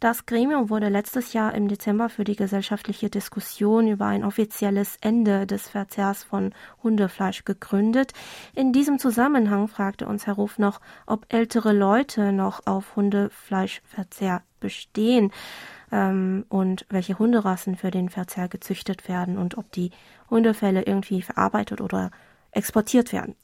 Das 0.00 0.26
Gremium 0.26 0.70
wurde 0.70 0.88
letztes 0.88 1.32
Jahr 1.32 1.54
im 1.54 1.68
Dezember 1.68 2.08
für 2.08 2.24
die 2.24 2.36
gesellschaftliche 2.36 3.10
Diskussion 3.10 3.88
über 3.88 4.06
ein 4.06 4.24
offizielles 4.24 4.96
Ende 5.00 5.46
des 5.46 5.68
Verzehrs 5.68 6.24
von 6.24 6.54
Hundefleisch 6.82 7.44
gegründet. 7.44 8.12
In 8.54 8.72
diesem 8.72 8.98
Zusammenhang 8.98 9.68
fragte 9.68 10.06
uns 10.06 10.26
Herr 10.26 10.34
Ruf 10.34 10.58
noch, 10.58 10.80
ob 11.06 11.26
ältere 11.32 11.72
Leute 11.72 12.32
noch 12.32 12.66
auf 12.66 12.96
Hundefleischverzehr 12.96 14.42
bestehen 14.60 15.32
ähm, 15.90 16.46
und 16.48 16.86
welche 16.88 17.18
Hunderassen 17.18 17.76
für 17.76 17.90
den 17.90 18.08
Verzehr 18.08 18.48
gezüchtet 18.48 19.08
werden 19.08 19.38
und 19.38 19.58
ob 19.58 19.70
die 19.72 19.90
Hundefälle 20.30 20.82
irgendwie 20.82 21.22
verarbeitet 21.22 21.80
oder 21.80 22.10
exportiert 22.52 23.12
werden. 23.12 23.36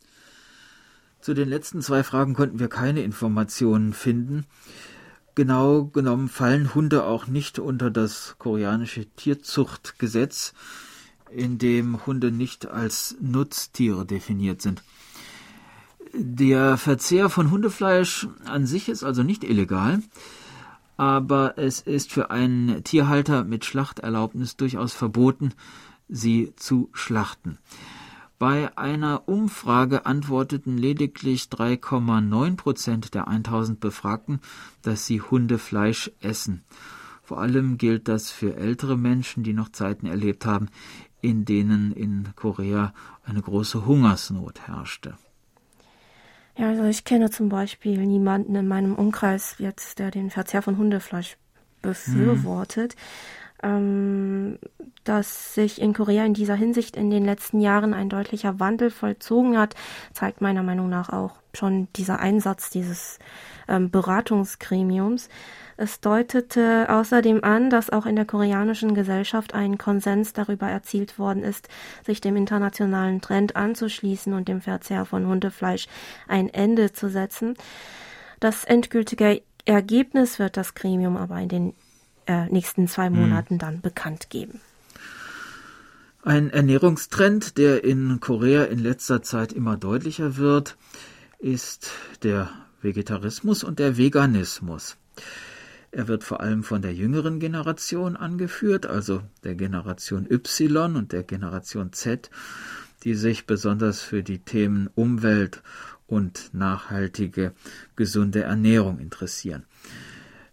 Zu 1.21 1.35
den 1.35 1.49
letzten 1.49 1.83
zwei 1.83 2.03
Fragen 2.05 2.35
konnten 2.35 2.59
wir 2.59 2.69
keine 2.69 3.03
Informationen 3.03 3.93
finden. 3.93 4.47
Genau 5.35 5.85
genommen 5.85 6.29
fallen 6.29 6.75
Hunde 6.75 7.05
auch 7.05 7.27
nicht 7.27 7.59
unter 7.59 7.91
das 7.91 8.37
koreanische 8.39 9.07
Tierzuchtgesetz, 9.07 10.53
in 11.31 11.59
dem 11.59 12.07
Hunde 12.07 12.33
nicht 12.33 12.67
als 12.67 13.17
Nutztiere 13.21 14.07
definiert 14.07 14.63
sind. 14.63 14.83
Der 16.15 16.77
Verzehr 16.77 17.29
von 17.29 17.51
Hundefleisch 17.51 18.29
an 18.47 18.67
sich 18.67 18.89
ist 18.89 19.05
also 19.05 19.23
nicht 19.23 19.45
illegal, 19.45 20.03
aber 20.97 21.59
es 21.59 21.81
ist 21.81 22.13
für 22.13 22.31
einen 22.31 22.83
Tierhalter 22.83 23.45
mit 23.45 23.65
Schlachterlaubnis 23.65 24.57
durchaus 24.57 24.95
verboten, 24.95 25.53
sie 26.09 26.53
zu 26.57 26.89
schlachten. 26.93 27.59
Bei 28.39 28.77
einer 28.79 29.29
Umfrage 29.29 30.07
antworteten 30.07 30.79
lediglich 30.79 31.45
3,9 31.45 32.57
Prozent 32.57 33.15
der 33.15 33.27
1000 33.27 33.81
Befragten, 33.81 34.41
dass 34.83 35.07
sie 35.07 35.21
Hundefleisch 35.21 36.13
essen. 36.21 36.63
Vor 37.25 37.41
allem 37.41 37.79
gilt 37.79 38.07
das 38.07 38.31
für 38.31 38.57
ältere 38.57 38.97
Menschen, 38.97 39.43
die 39.43 39.53
noch 39.53 39.71
Zeiten 39.71 40.07
erlebt 40.07 40.47
haben, 40.47 40.69
in 41.21 41.45
denen 41.45 41.93
in 41.93 42.29
Korea 42.37 42.95
eine 43.25 43.43
große 43.43 43.85
Hungersnot 43.85 44.61
herrschte. 44.69 45.15
Ja, 46.57 46.69
also 46.69 46.85
ich 46.85 47.05
kenne 47.05 47.31
zum 47.31 47.49
Beispiel 47.49 48.07
niemanden 48.07 48.55
in 48.55 48.69
meinem 48.69 48.95
Umkreis 48.95 49.57
jetzt, 49.59 49.99
der 49.99 50.13
den 50.13 50.31
Verzehr 50.31 50.63
von 50.63 50.79
Hundefleisch 50.79 51.37
befürwortet. 51.83 52.95
Mhm 52.95 53.48
ähm, 53.63 54.59
dass 55.05 55.55
sich 55.55 55.81
in 55.81 55.95
Korea 55.95 56.25
in 56.25 56.35
dieser 56.35 56.55
Hinsicht 56.55 56.97
in 56.97 57.11
den 57.11 57.25
letzten 57.25 57.61
Jahren 57.61 57.95
ein 57.95 58.09
deutlicher 58.09 58.61
Wandel 58.61 58.91
vollzogen 58.91 59.59
hat, 59.59 59.75
zeigt 60.13 60.41
meiner 60.41 60.63
Meinung 60.63 60.89
nach 60.89 61.11
auch 61.11 61.33
schon 61.55 61.89
dieser 61.95 62.21
Einsatz 62.21 62.71
dieses 62.71 63.19
ähm, 63.69 63.91
Beratungsgremiums. 63.91 65.29
Es 65.77 66.01
deutete 66.01 66.87
außerdem 66.91 67.45
an, 67.45 67.71
dass 67.71 67.91
auch 67.91 68.05
in 68.05 68.17
der 68.17 68.25
koreanischen 68.25 68.95
Gesellschaft 68.95 69.55
ein 69.55 69.79
Konsens 69.79 70.33
darüber 70.33 70.67
erzielt 70.67 71.19
worden 71.19 71.45
ist, 71.45 71.69
sich 72.05 72.21
dem 72.21 72.37
internationalen 72.37 73.21
Trend 73.21 73.55
anzuschließen 73.55 74.33
und 74.33 74.49
dem 74.49 74.61
Verzehr 74.61 75.05
von 75.05 75.27
Hundefleisch 75.27 75.87
ein 76.27 76.53
Ende 76.53 76.93
zu 76.93 77.09
setzen. 77.09 77.55
Das 78.41 78.65
endgültige 78.65 79.41
Ergebnis 79.65 80.39
wird 80.39 80.57
das 80.57 80.75
Gremium 80.75 81.17
aber 81.17 81.39
in 81.39 81.49
den 81.49 81.75
äh, 82.29 82.47
nächsten 82.47 82.87
zwei 82.87 83.07
hm. 83.07 83.17
Monaten 83.17 83.55
mhm. 83.55 83.59
dann 83.59 83.81
bekannt 83.81 84.31
geben. 84.31 84.61
Ein 86.23 86.51
Ernährungstrend, 86.51 87.59
der 87.59 87.85
in 87.85 88.21
Korea 88.21 88.65
in 88.65 88.79
letzter 88.79 89.23
Zeit 89.23 89.53
immer 89.53 89.77
deutlicher 89.77 90.37
wird, 90.37 90.77
ist 91.39 91.91
der 92.23 92.51
Vegetarismus 92.83 93.65
und 93.65 93.79
der 93.79 93.97
Veganismus. 93.97 94.97
Er 95.91 96.07
wird 96.07 96.25
vor 96.25 96.41
allem 96.41 96.65
von 96.65 96.83
der 96.83 96.93
jüngeren 96.93 97.41
Generation 97.41 98.17
angeführt, 98.17 98.85
also 98.85 99.23
der 99.43 99.55
Generation 99.55 100.27
Y 100.31 100.97
und 100.97 101.13
der 101.13 101.23
Generation 101.23 101.93
Z, 101.93 102.31
die 103.05 103.15
sich 103.15 103.47
besonders 103.47 104.03
für 104.03 104.23
die 104.23 104.41
Themen 104.41 104.91
Umwelt 104.95 105.63
und 106.07 106.51
nachhaltige, 106.53 107.53
gesunde 107.97 108.43
Ernährung 108.43 108.99
interessieren. 108.99 109.65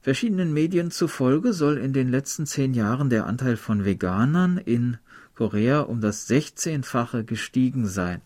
Verschiedenen 0.06 0.54
Medien 0.54 0.92
zufolge 0.92 1.52
soll 1.52 1.80
in 1.80 1.92
den 1.92 2.10
letzten 2.10 2.46
zehn 2.46 2.76
Jahren 2.76 3.10
der 3.10 3.26
Anteil 3.26 3.58
von 3.58 3.86
Veganern 3.86 4.60
in 4.60 5.00
Korea 5.34 5.80
um 5.80 6.00
das 6.00 6.30
16-fache 6.30 7.24
gestiegen 7.24 7.88
sein. 7.88 8.22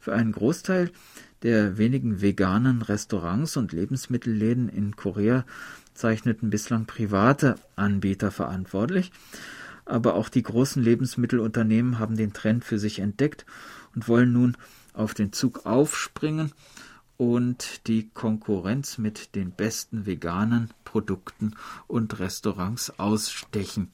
Für 0.00 0.14
einen 0.14 0.32
Großteil 0.32 0.90
der 1.42 1.76
wenigen 1.76 2.22
veganen 2.22 2.80
Restaurants 2.80 3.58
und 3.58 3.74
Lebensmittelläden 3.74 4.70
in 4.70 4.96
Korea 4.96 5.44
zeichneten 5.92 6.48
bislang 6.48 6.86
private 6.86 7.56
Anbieter 7.76 8.30
verantwortlich, 8.30 9.12
aber 9.84 10.14
auch 10.14 10.30
die 10.30 10.42
großen 10.42 10.82
Lebensmittelunternehmen 10.82 11.98
haben 11.98 12.16
den 12.16 12.32
Trend 12.32 12.64
für 12.64 12.78
sich 12.78 13.00
entdeckt 13.00 13.44
und 13.94 14.08
wollen 14.08 14.32
nun 14.32 14.56
auf 14.94 15.12
den 15.12 15.34
Zug 15.34 15.66
aufspringen 15.66 16.52
und 17.16 17.86
die 17.86 18.08
Konkurrenz 18.10 18.98
mit 18.98 19.34
den 19.34 19.50
besten 19.50 20.06
veganen 20.06 20.70
Produkten 20.84 21.54
und 21.86 22.18
Restaurants 22.18 22.98
ausstechen. 22.98 23.92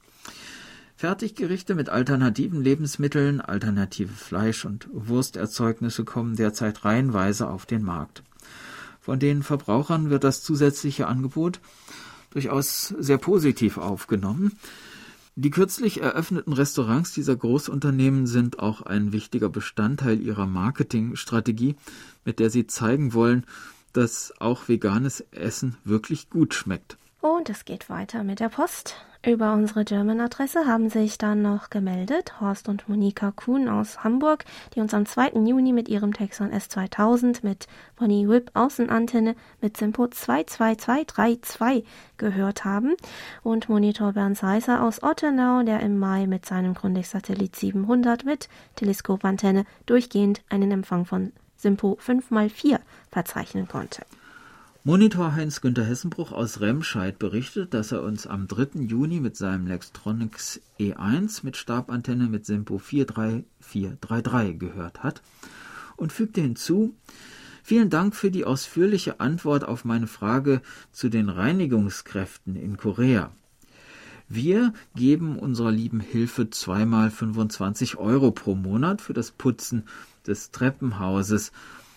Fertiggerichte 0.95 1.75
mit 1.75 1.89
alternativen 1.89 2.61
Lebensmitteln, 2.61 3.41
alternative 3.41 4.13
Fleisch- 4.13 4.65
und 4.65 4.87
Wursterzeugnisse 4.93 6.05
kommen 6.05 6.35
derzeit 6.35 6.85
reihenweise 6.85 7.49
auf 7.49 7.65
den 7.65 7.83
Markt. 7.83 8.23
Von 9.01 9.19
den 9.19 9.43
Verbrauchern 9.43 10.09
wird 10.09 10.23
das 10.23 10.43
zusätzliche 10.43 11.07
Angebot 11.07 11.59
durchaus 12.29 12.87
sehr 12.97 13.17
positiv 13.17 13.77
aufgenommen. 13.77 14.57
Die 15.35 15.49
kürzlich 15.49 15.99
eröffneten 15.99 16.53
Restaurants 16.53 17.11
dieser 17.11 17.35
Großunternehmen 17.35 18.27
sind 18.27 18.59
auch 18.59 18.83
ein 18.83 19.13
wichtiger 19.13 19.49
Bestandteil 19.49 20.21
ihrer 20.21 20.45
Marketingstrategie, 20.45 21.75
mit 22.23 22.39
der 22.39 22.51
sie 22.51 22.67
zeigen 22.67 23.13
wollen, 23.13 23.45
dass 23.93 24.33
auch 24.39 24.67
veganes 24.67 25.21
Essen 25.31 25.75
wirklich 25.83 26.29
gut 26.29 26.53
schmeckt. 26.53 26.97
Und 27.23 27.49
es 27.49 27.63
geht 27.63 27.89
weiter 27.89 28.25
mit 28.25 28.41
der 28.41 28.49
Post. 28.49 28.97
Über 29.25 29.53
unsere 29.53 29.85
German-Adresse 29.85 30.67
haben 30.67 30.89
sich 30.89 31.17
dann 31.17 31.41
noch 31.41 31.69
gemeldet 31.69 32.41
Horst 32.41 32.67
und 32.67 32.89
Monika 32.89 33.31
Kuhn 33.31 33.69
aus 33.69 34.03
Hamburg, 34.03 34.43
die 34.75 34.81
uns 34.81 34.93
am 34.93 35.05
2. 35.05 35.29
Juni 35.45 35.71
mit 35.71 35.87
ihrem 35.87 36.13
Texon 36.13 36.51
S2000 36.51 37.37
mit 37.41 37.67
Bonnie 37.95 38.27
Whip 38.27 38.51
Außenantenne 38.55 39.37
mit 39.61 39.77
Simpo 39.77 40.07
22232 40.07 41.85
gehört 42.17 42.65
haben 42.65 42.93
und 43.41 43.69
Monitor 43.69 44.11
Bernd 44.11 44.37
Seiser 44.37 44.83
aus 44.83 45.01
Ottenau, 45.01 45.63
der 45.63 45.79
im 45.79 45.97
Mai 45.97 46.27
mit 46.27 46.45
seinem 46.45 46.73
Grundig-Satellit 46.73 47.55
700 47.55 48.25
mit 48.25 48.49
Teleskopantenne 48.75 49.63
durchgehend 49.85 50.41
einen 50.49 50.71
Empfang 50.71 51.05
von 51.05 51.31
Simpo 51.55 51.97
5x4 52.05 52.79
verzeichnen 53.09 53.69
konnte. 53.69 54.01
Monitor 54.85 55.33
Heinz-Günther 55.33 55.85
Hessenbruch 55.85 56.33
aus 56.33 56.59
Remscheid 56.59 57.17
berichtet, 57.17 57.73
dass 57.73 57.93
er 57.93 58.03
uns 58.03 58.27
am 58.27 58.49
3. 58.49 58.81
Juni 58.81 59.21
mit 59.21 59.37
seinem 59.37 59.65
Lextronics 59.65 60.59
E1 60.77 61.39
mit 61.43 61.55
Stabantenne 61.55 62.27
mit 62.27 62.45
Simpo 62.45 62.79
43433 62.79 64.59
gehört 64.59 65.01
hat 65.01 65.21
und 65.95 66.11
fügte 66.11 66.41
hinzu, 66.41 66.97
Vielen 67.63 67.89
Dank 67.89 68.13
für 68.13 68.29
die 68.29 68.43
ausführliche 68.43 69.21
Antwort 69.21 69.63
auf 69.63 69.85
meine 69.85 70.07
Frage 70.07 70.61
zu 70.91 71.07
den 71.07 71.29
Reinigungskräften 71.29 72.57
in 72.57 72.75
Korea. 72.75 73.31
Wir 74.27 74.73
geben 74.97 75.39
unserer 75.39 75.71
lieben 75.71 76.01
Hilfe 76.01 76.49
zweimal 76.49 77.09
25 77.09 77.95
Euro 77.95 78.31
pro 78.31 78.53
Monat 78.53 78.99
für 78.99 79.13
das 79.13 79.31
Putzen 79.31 79.85
des 80.27 80.51
Treppenhauses 80.51 81.53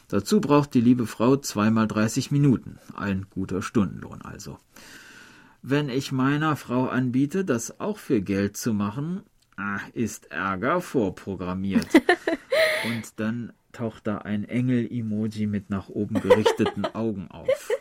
Dazu 0.09 0.41
braucht 0.41 0.75
die 0.75 0.81
liebe 0.81 1.07
Frau 1.07 1.37
zweimal 1.37 1.89
30 1.89 2.31
Minuten. 2.31 2.79
Ein 2.95 3.27
guter 3.31 3.63
Stundenlohn 3.63 4.23
also. 4.23 4.59
Wenn 5.63 5.89
ich 5.89 6.13
meiner 6.13 6.55
Frau 6.55 6.87
anbiete, 6.87 7.45
das 7.45 7.81
auch 7.81 7.99
für 7.99 8.21
Geld 8.21 8.57
zu 8.57 8.73
machen, 8.73 9.23
ah, 9.57 9.81
ist 9.95 10.31
Ärger 10.31 10.81
vorprogrammiert. 10.81 11.89
Und 12.85 13.19
dann 13.19 13.53
taucht 13.73 14.07
da 14.07 14.19
ein 14.19 14.45
Engel-Emoji 14.45 15.47
mit 15.47 15.71
nach 15.71 15.89
oben 15.89 16.21
gerichteten 16.21 16.85
Augen 16.87 17.29
auf. 17.31 17.71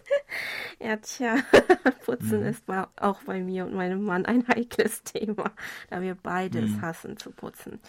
Ja, 0.78 0.98
tja, 0.98 1.38
Putzen 2.06 2.42
mhm. 2.42 2.48
ist 2.48 2.64
auch 2.98 3.24
bei 3.24 3.42
mir 3.42 3.66
und 3.66 3.74
meinem 3.74 4.04
Mann 4.04 4.26
ein 4.26 4.46
heikles 4.48 5.04
Thema, 5.04 5.52
da 5.90 6.02
wir 6.02 6.16
beides 6.16 6.70
mhm. 6.70 6.82
hassen 6.82 7.18
zu 7.18 7.32
putzen. 7.32 7.80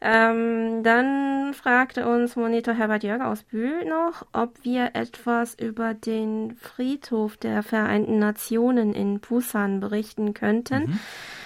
Ähm, 0.00 0.82
dann 0.82 1.54
fragte 1.54 2.06
uns 2.06 2.36
Monitor 2.36 2.74
Herbert 2.74 3.02
Jörg 3.02 3.22
aus 3.22 3.42
Bühl 3.44 3.84
noch, 3.86 4.26
ob 4.32 4.62
wir 4.62 4.90
etwas 4.94 5.54
über 5.54 5.94
den 5.94 6.56
Friedhof 6.56 7.36
der 7.36 7.62
Vereinten 7.62 8.18
Nationen 8.18 8.92
in 8.94 9.20
Busan 9.20 9.80
berichten 9.80 10.34
könnten. 10.34 10.90
Mhm. 10.90 10.98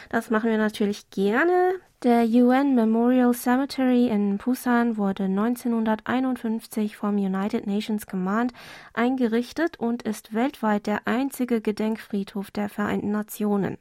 Das 0.08 0.30
machen 0.30 0.50
wir 0.50 0.58
natürlich 0.58 1.10
gerne. 1.10 1.74
Der 2.02 2.24
UN 2.24 2.74
Memorial 2.74 3.34
Cemetery 3.34 4.08
in 4.08 4.38
Busan 4.38 4.96
wurde 4.96 5.24
1951 5.24 6.96
vom 6.96 7.16
United 7.16 7.66
Nations 7.66 8.06
Command 8.06 8.54
eingerichtet 8.94 9.78
und 9.78 10.02
ist 10.02 10.32
weltweit 10.32 10.86
der 10.86 11.06
einzige 11.06 11.60
Gedenkfriedhof 11.60 12.50
der 12.50 12.70
Vereinten 12.70 13.10
Nationen. 13.10 13.76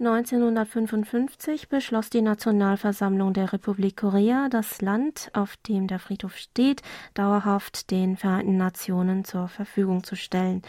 1955 0.00 1.68
beschloss 1.68 2.08
die 2.08 2.22
Nationalversammlung 2.22 3.32
der 3.32 3.52
Republik 3.52 3.96
Korea, 3.96 4.48
das 4.48 4.80
Land, 4.80 5.28
auf 5.32 5.56
dem 5.56 5.88
der 5.88 5.98
Friedhof 5.98 6.36
steht, 6.36 6.82
dauerhaft 7.14 7.90
den 7.90 8.16
Vereinten 8.16 8.56
Nationen 8.56 9.24
zur 9.24 9.48
Verfügung 9.48 10.04
zu 10.04 10.14
stellen. 10.14 10.62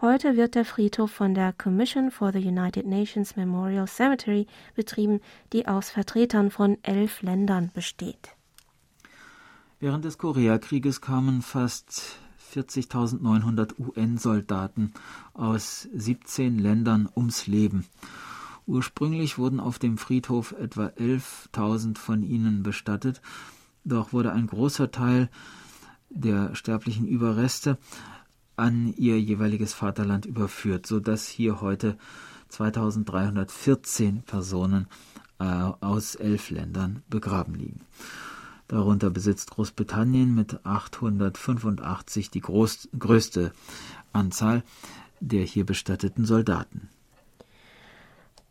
Heute 0.00 0.36
wird 0.36 0.54
der 0.54 0.64
Friedhof 0.64 1.10
von 1.10 1.34
der 1.34 1.52
Commission 1.52 2.12
for 2.12 2.32
the 2.32 2.38
United 2.38 2.86
Nations 2.86 3.34
Memorial 3.34 3.88
Cemetery 3.88 4.46
betrieben, 4.76 5.20
die 5.52 5.66
aus 5.66 5.90
Vertretern 5.90 6.52
von 6.52 6.78
elf 6.82 7.20
Ländern 7.22 7.72
besteht. 7.74 8.36
Während 9.80 10.04
des 10.04 10.18
Koreakrieges 10.18 11.00
kamen 11.00 11.42
fast 11.42 12.20
40.900 12.54 13.74
UN-Soldaten 13.76 14.92
aus 15.34 15.88
17 15.92 16.60
Ländern 16.60 17.08
ums 17.16 17.48
Leben. 17.48 17.84
Ursprünglich 18.68 19.38
wurden 19.38 19.60
auf 19.60 19.78
dem 19.78 19.96
Friedhof 19.96 20.52
etwa 20.52 20.88
11.000 20.88 21.96
von 21.96 22.22
ihnen 22.22 22.62
bestattet, 22.62 23.22
doch 23.82 24.12
wurde 24.12 24.32
ein 24.32 24.46
großer 24.46 24.90
Teil 24.90 25.30
der 26.10 26.54
sterblichen 26.54 27.08
Überreste 27.08 27.78
an 28.56 28.92
ihr 28.94 29.18
jeweiliges 29.18 29.72
Vaterland 29.72 30.26
überführt, 30.26 30.86
so 30.86 31.00
dass 31.00 31.26
hier 31.26 31.62
heute 31.62 31.96
2314 32.50 34.20
Personen 34.24 34.86
äh, 35.38 35.44
aus 35.44 36.14
elf 36.14 36.50
Ländern 36.50 37.02
begraben 37.08 37.54
liegen. 37.54 37.80
Darunter 38.66 39.08
besitzt 39.08 39.50
Großbritannien 39.50 40.34
mit 40.34 40.66
885 40.66 42.30
die 42.30 42.42
groß, 42.42 42.90
größte 42.98 43.52
Anzahl 44.12 44.62
der 45.20 45.44
hier 45.44 45.64
bestatteten 45.64 46.26
Soldaten. 46.26 46.90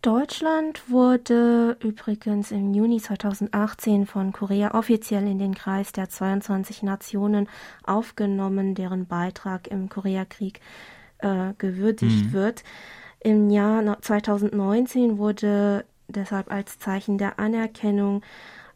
Deutschland 0.02 0.90
wurde 0.90 1.76
übrigens 1.82 2.52
im 2.52 2.74
Juni 2.74 3.02
2018 3.02 4.06
von 4.06 4.32
Korea 4.32 4.76
offiziell 4.76 5.28
in 5.28 5.40
den 5.40 5.56
Kreis 5.56 5.92
der 5.92 6.08
22 6.08 6.84
Nationen 6.84 7.50
aufgenommen, 7.84 8.76
deren 8.76 9.08
Beitrag 9.08 9.68
im 9.68 9.90
Koreakrieg 9.90 10.62
äh, 11.18 11.54
gewürdigt 11.58 12.28
mhm. 12.28 12.34
wird. 12.34 12.64
Im 13.20 13.50
Jahr 13.50 14.00
2019 14.00 15.18
wurde 15.18 15.84
deshalb 16.08 16.52
als 16.52 16.78
Zeichen 16.78 17.18
der 17.18 17.40
Anerkennung 17.40 18.22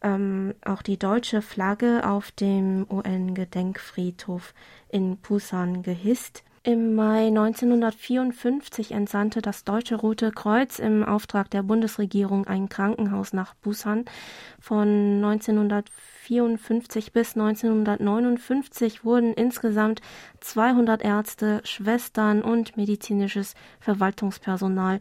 ähm, 0.01 0.55
auch 0.65 0.81
die 0.81 0.97
deutsche 0.97 1.41
Flagge 1.43 2.01
auf 2.03 2.31
dem 2.31 2.87
UN-Gedenkfriedhof 2.89 4.53
in 4.89 5.17
Busan 5.17 5.83
gehisst. 5.83 6.43
Im 6.63 6.93
Mai 6.93 7.29
1954 7.29 8.91
entsandte 8.91 9.41
das 9.41 9.63
Deutsche 9.63 9.95
Rote 9.95 10.29
Kreuz 10.29 10.77
im 10.77 11.03
Auftrag 11.03 11.49
der 11.49 11.63
Bundesregierung 11.63 12.45
ein 12.45 12.69
Krankenhaus 12.69 13.33
nach 13.33 13.55
Busan. 13.55 14.05
Von 14.59 15.23
1954 15.23 17.13
bis 17.13 17.35
1959 17.35 19.03
wurden 19.03 19.33
insgesamt 19.33 20.01
200 20.41 21.01
Ärzte, 21.01 21.61
Schwestern 21.63 22.43
und 22.43 22.77
medizinisches 22.77 23.55
Verwaltungspersonal 23.79 24.99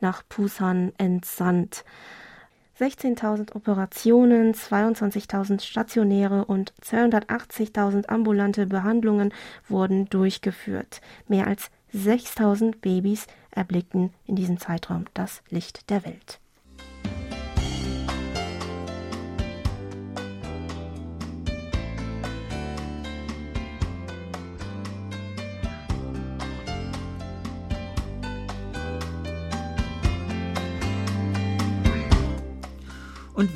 nach 0.00 0.24
Busan 0.24 0.92
entsandt. 0.98 1.84
16.000 2.78 3.54
Operationen, 3.54 4.52
22.000 4.52 5.62
stationäre 5.62 6.44
und 6.44 6.74
280.000 6.82 8.08
ambulante 8.08 8.66
Behandlungen 8.66 9.32
wurden 9.68 10.06
durchgeführt. 10.10 11.00
Mehr 11.26 11.46
als 11.46 11.70
6.000 11.94 12.76
Babys 12.80 13.26
erblickten 13.50 14.12
in 14.26 14.36
diesem 14.36 14.58
Zeitraum 14.58 15.06
das 15.14 15.42
Licht 15.48 15.88
der 15.88 16.04
Welt. 16.04 16.40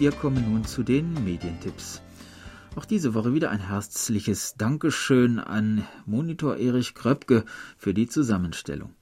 Wir 0.00 0.12
kommen 0.12 0.50
nun 0.50 0.64
zu 0.64 0.82
den 0.82 1.12
Medientipps. 1.24 2.00
Auch 2.74 2.86
diese 2.86 3.12
Woche 3.12 3.34
wieder 3.34 3.50
ein 3.50 3.68
herzliches 3.68 4.54
Dankeschön 4.56 5.38
an 5.38 5.86
Monitor 6.06 6.56
Erich 6.56 6.94
Kröpke 6.94 7.44
für 7.76 7.92
die 7.92 8.08
Zusammenstellung. 8.08 8.94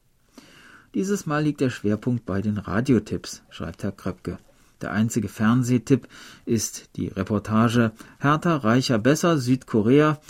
Dieses 0.94 1.24
Mal 1.24 1.44
liegt 1.44 1.60
der 1.60 1.70
Schwerpunkt 1.70 2.26
bei 2.26 2.42
den 2.42 2.58
Radiotipps, 2.58 3.44
schreibt 3.48 3.84
Herr 3.84 3.92
Kröpke. 3.92 4.38
Der 4.80 4.90
einzige 4.90 5.28
Fernsehtipp 5.28 6.08
ist 6.46 6.96
die 6.96 7.06
Reportage 7.06 7.92
Härter, 8.18 8.64
Reicher, 8.64 8.98
Besser 8.98 9.38
Südkorea, 9.38 10.20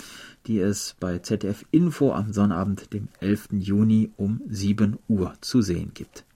die 0.47 0.59
es 0.59 0.97
bei 1.01 1.19
ZDF 1.21 1.65
Info 1.71 2.13
am 2.13 2.35
Sonnabend, 2.35 2.93
dem 2.93 3.09
11. 3.21 3.53
Juni 3.53 4.13
um 4.19 4.43
7 4.47 4.99
Uhr 5.09 5.33
zu 5.41 5.63
sehen 5.63 5.93
gibt. 5.95 6.28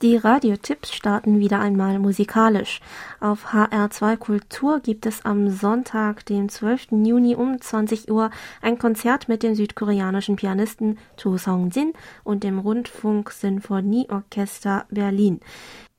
Die 0.00 0.16
Radiotipps 0.16 0.94
starten 0.94 1.40
wieder 1.40 1.58
einmal 1.58 1.98
musikalisch. 1.98 2.78
Auf 3.18 3.46
HR2 3.46 4.16
Kultur 4.16 4.78
gibt 4.78 5.06
es 5.06 5.24
am 5.24 5.50
Sonntag, 5.50 6.24
dem 6.26 6.48
12. 6.48 6.92
Juni 7.04 7.34
um 7.34 7.60
20 7.60 8.08
Uhr 8.08 8.30
ein 8.62 8.78
Konzert 8.78 9.28
mit 9.28 9.42
dem 9.42 9.56
südkoreanischen 9.56 10.36
Pianisten 10.36 10.98
Cho 11.16 11.36
Song-jin 11.36 11.94
und 12.22 12.44
dem 12.44 12.60
Rundfunk-Sinfonieorchester 12.60 14.86
Berlin. 14.88 15.40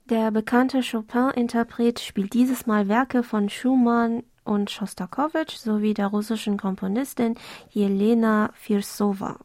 Der 0.09 0.31
bekannte 0.31 0.81
Chopin-Interpret 0.81 1.99
spielt 1.99 2.33
dieses 2.33 2.67
Mal 2.67 2.87
Werke 2.87 3.21
von 3.21 3.49
Schumann 3.49 4.23
und 4.45 4.71
Schostakowitsch 4.71 5.57
sowie 5.57 5.93
der 5.93 6.07
russischen 6.07 6.55
Komponistin 6.55 7.35
Jelena 7.69 8.51
Firsova. 8.53 9.39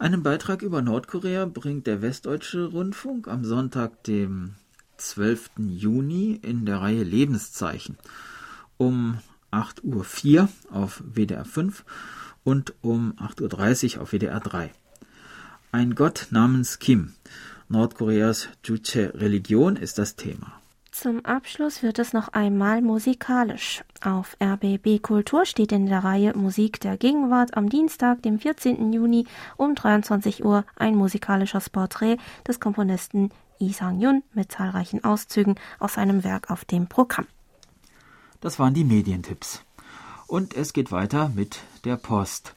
Einen 0.00 0.22
Beitrag 0.22 0.62
über 0.62 0.80
Nordkorea 0.80 1.44
bringt 1.44 1.86
der 1.86 2.00
Westdeutsche 2.00 2.64
Rundfunk 2.64 3.28
am 3.28 3.44
Sonntag, 3.44 4.02
dem 4.04 4.54
12. 4.96 5.50
Juni 5.58 6.40
in 6.40 6.64
der 6.64 6.80
Reihe 6.80 7.02
Lebenszeichen 7.04 7.98
um 8.78 9.18
8.04 9.52 10.40
Uhr 10.40 10.48
auf 10.70 11.02
WDR 11.04 11.44
5 11.44 11.84
und 12.44 12.72
um 12.80 13.12
8.30 13.18 13.96
Uhr 13.96 14.02
auf 14.02 14.12
WDR 14.14 14.40
3. 14.40 14.72
Ein 15.70 15.94
Gott 15.94 16.28
namens 16.30 16.78
Kim, 16.78 17.12
Nordkoreas 17.68 18.48
Juche-Religion, 18.64 19.76
ist 19.76 19.98
das 19.98 20.16
Thema. 20.16 20.59
Zum 20.92 21.24
Abschluss 21.24 21.84
wird 21.84 22.00
es 22.00 22.12
noch 22.12 22.28
einmal 22.28 22.82
musikalisch. 22.82 23.84
Auf 24.02 24.36
RBB 24.42 25.00
Kultur 25.00 25.46
steht 25.46 25.70
in 25.70 25.86
der 25.86 26.02
Reihe 26.02 26.36
Musik 26.36 26.80
der 26.80 26.96
Gegenwart 26.96 27.56
am 27.56 27.68
Dienstag, 27.68 28.22
dem 28.22 28.40
14. 28.40 28.92
Juni 28.92 29.28
um 29.56 29.76
23 29.76 30.44
Uhr 30.44 30.64
ein 30.76 30.96
musikalisches 30.96 31.70
Porträt 31.70 32.16
des 32.46 32.58
Komponisten 32.58 33.30
Lee 33.60 33.72
Sang-yun 33.72 34.24
mit 34.34 34.50
zahlreichen 34.50 35.04
Auszügen 35.04 35.54
aus 35.78 35.94
seinem 35.94 36.24
Werk 36.24 36.50
auf 36.50 36.64
dem 36.64 36.88
Programm. 36.88 37.28
Das 38.40 38.58
waren 38.58 38.74
die 38.74 38.82
Medientipps. 38.84 39.62
Und 40.26 40.54
es 40.54 40.72
geht 40.72 40.90
weiter 40.90 41.30
mit 41.34 41.60
der 41.84 41.98
Post. 41.98 42.56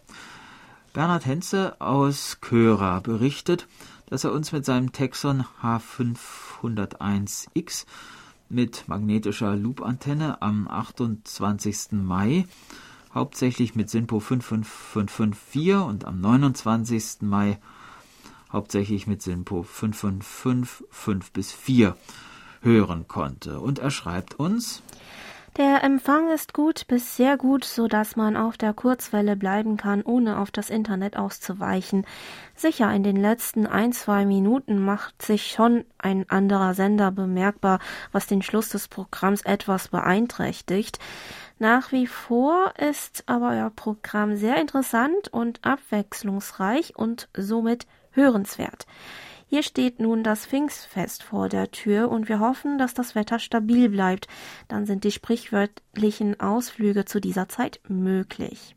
Bernhard 0.92 1.28
Henze 1.28 1.80
aus 1.80 2.40
Köra 2.42 3.00
berichtet, 3.00 3.68
dass 4.08 4.24
er 4.24 4.32
uns 4.32 4.52
mit 4.52 4.66
seinem 4.66 4.92
Texon 4.92 5.46
H501X 5.62 7.86
mit 8.54 8.88
magnetischer 8.88 9.56
Loop-Antenne 9.56 10.42
am 10.42 10.68
28. 10.68 11.94
Mai, 11.94 12.46
hauptsächlich 13.14 13.76
mit 13.76 13.90
SINPO 13.90 14.20
55554 14.20 15.76
und 15.88 16.06
am 16.06 16.22
29. 16.22 17.22
Mai 17.22 17.60
hauptsächlich 18.52 19.08
mit 19.08 19.22
SINPO 19.22 19.64
555 19.64 21.34
bis 21.34 21.52
4 21.52 21.98
hören 22.62 23.08
konnte. 23.08 23.60
Und 23.60 23.80
er 23.80 23.92
schreibt 23.92 24.36
uns, 24.36 24.84
der 25.58 25.84
Empfang 25.84 26.30
ist 26.32 26.54
gut 26.54 26.88
bis 26.88 27.16
sehr 27.16 27.38
gut, 27.38 27.64
so 27.64 27.88
dass 27.88 28.16
man 28.16 28.36
auf 28.36 28.58
der 28.58 28.74
Kurzwelle 28.74 29.36
bleiben 29.36 29.78
kann, 29.78 30.02
ohne 30.02 30.40
auf 30.40 30.50
das 30.50 30.70
Internet 30.70 31.16
auszuweichen. 31.16 32.06
Sicher, 32.56 32.92
in 32.92 33.04
den 33.04 33.16
letzten 33.16 33.68
ein, 33.68 33.94
zwei 33.94 34.26
Minuten 34.26 34.84
macht 34.84 35.22
sich 35.22 35.52
schon 35.52 35.86
ein 35.98 36.30
anderer 36.30 36.74
Sender 36.74 37.12
bemerkbar, 37.12 37.80
was 38.12 38.26
den 38.26 38.42
Schluss 38.42 38.70
des 38.70 38.88
Programms 38.88 39.42
etwas 39.44 39.90
beeinträchtigt. 39.90 41.00
Nach 41.60 41.92
wie 41.92 42.08
vor 42.08 42.74
ist 42.78 43.24
aber 43.28 43.52
euer 43.52 43.70
Programm 43.70 44.36
sehr 44.36 44.58
interessant 44.58 45.28
und 45.28 45.64
abwechslungsreich 45.64 46.96
und 46.96 47.30
somit 47.38 47.86
hörenswert. 48.12 48.86
Hier 49.54 49.62
steht 49.62 50.00
nun 50.00 50.24
das 50.24 50.48
Pfingstfest 50.48 51.22
vor 51.22 51.48
der 51.48 51.70
Tür 51.70 52.10
und 52.10 52.28
wir 52.28 52.40
hoffen, 52.40 52.80
dass 52.80 52.96
das 52.96 53.14
Wetter 53.14 53.38
stabil 53.38 53.88
bleibt. 53.88 54.28
Dann 54.68 54.88
sind 54.88 55.04
die 55.04 55.12
sprichwörtlichen 55.12 56.40
Ausflüge 56.40 57.06
zu 57.06 57.22
dieser 57.22 57.48
Zeit 57.50 57.80
möglich. 57.88 58.76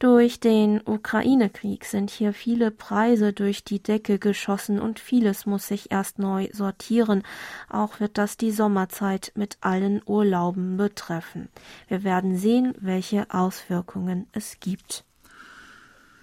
Durch 0.00 0.38
den 0.38 0.82
Ukraine-Krieg 0.86 1.86
sind 1.86 2.10
hier 2.10 2.34
viele 2.34 2.70
Preise 2.70 3.32
durch 3.32 3.64
die 3.64 3.82
Decke 3.82 4.18
geschossen 4.18 4.78
und 4.78 5.00
vieles 5.00 5.46
muss 5.46 5.66
sich 5.66 5.90
erst 5.90 6.18
neu 6.18 6.50
sortieren. 6.52 7.22
Auch 7.70 8.00
wird 8.00 8.18
das 8.18 8.36
die 8.36 8.50
Sommerzeit 8.50 9.32
mit 9.34 9.56
allen 9.62 10.02
Urlauben 10.04 10.76
betreffen. 10.76 11.48
Wir 11.88 12.04
werden 12.04 12.36
sehen, 12.36 12.74
welche 12.80 13.24
Auswirkungen 13.30 14.26
es 14.32 14.60
gibt. 14.60 15.06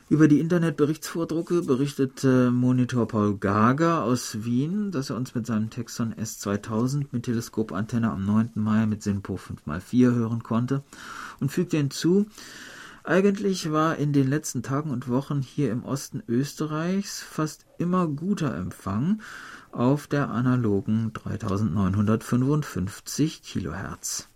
Über 0.07 0.27
die 0.27 0.39
Internetberichtsvordrucke 0.39 1.63
berichtete 1.63 2.51
Monitor 2.51 3.07
Paul 3.07 3.39
Gager 3.39 4.03
aus 4.03 4.45
Wien, 4.45 4.91
dass 4.91 5.09
er 5.09 5.15
uns 5.15 5.33
mit 5.33 5.47
seinem 5.47 5.71
Texon 5.71 6.13
S2000 6.13 7.07
mit 7.11 7.23
Teleskopantenne 7.23 8.11
am 8.11 8.23
9. 8.23 8.51
Mai 8.53 8.85
mit 8.85 9.01
SINPO 9.01 9.39
5x4 9.39 10.13
hören 10.13 10.43
konnte 10.43 10.83
und 11.39 11.51
fügte 11.51 11.77
hinzu, 11.77 12.27
eigentlich 13.03 13.71
war 13.71 13.97
in 13.97 14.13
den 14.13 14.29
letzten 14.29 14.61
Tagen 14.61 14.91
und 14.91 15.09
Wochen 15.09 15.41
hier 15.41 15.71
im 15.71 15.83
Osten 15.83 16.21
Österreichs 16.27 17.23
fast 17.23 17.65
immer 17.79 18.07
guter 18.07 18.55
Empfang 18.55 19.23
auf 19.71 20.05
der 20.05 20.29
analogen 20.29 21.13
3955 21.13 23.41
Kilohertz. 23.41 24.29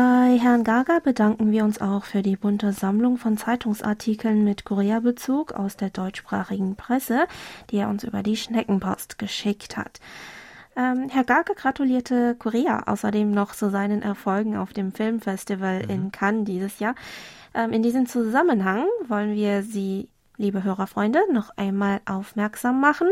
Bei 0.00 0.38
Herrn 0.38 0.62
Gaga 0.62 1.00
bedanken 1.00 1.50
wir 1.50 1.64
uns 1.64 1.80
auch 1.80 2.04
für 2.04 2.22
die 2.22 2.36
bunte 2.36 2.72
Sammlung 2.72 3.16
von 3.16 3.36
Zeitungsartikeln 3.36 4.44
mit 4.44 4.64
Korea-Bezug 4.64 5.54
aus 5.54 5.76
der 5.76 5.90
deutschsprachigen 5.90 6.76
Presse, 6.76 7.26
die 7.70 7.78
er 7.78 7.88
uns 7.88 8.04
über 8.04 8.22
die 8.22 8.36
Schneckenpost 8.36 9.18
geschickt 9.18 9.76
hat. 9.76 9.98
Ähm, 10.76 11.08
Herr 11.08 11.24
Gaga 11.24 11.52
gratulierte 11.54 12.36
Korea 12.38 12.84
außerdem 12.86 13.32
noch 13.32 13.56
zu 13.56 13.70
seinen 13.70 14.02
Erfolgen 14.02 14.56
auf 14.56 14.72
dem 14.72 14.92
Filmfestival 14.92 15.82
mhm. 15.82 15.90
in 15.90 16.12
Cannes 16.12 16.44
dieses 16.44 16.78
Jahr. 16.78 16.94
Ähm, 17.52 17.72
in 17.72 17.82
diesem 17.82 18.06
Zusammenhang 18.06 18.86
wollen 19.08 19.34
wir 19.34 19.64
Sie 19.64 20.10
liebe 20.38 20.62
Hörerfreunde, 20.62 21.20
noch 21.32 21.50
einmal 21.56 22.00
aufmerksam 22.06 22.80
machen, 22.80 23.08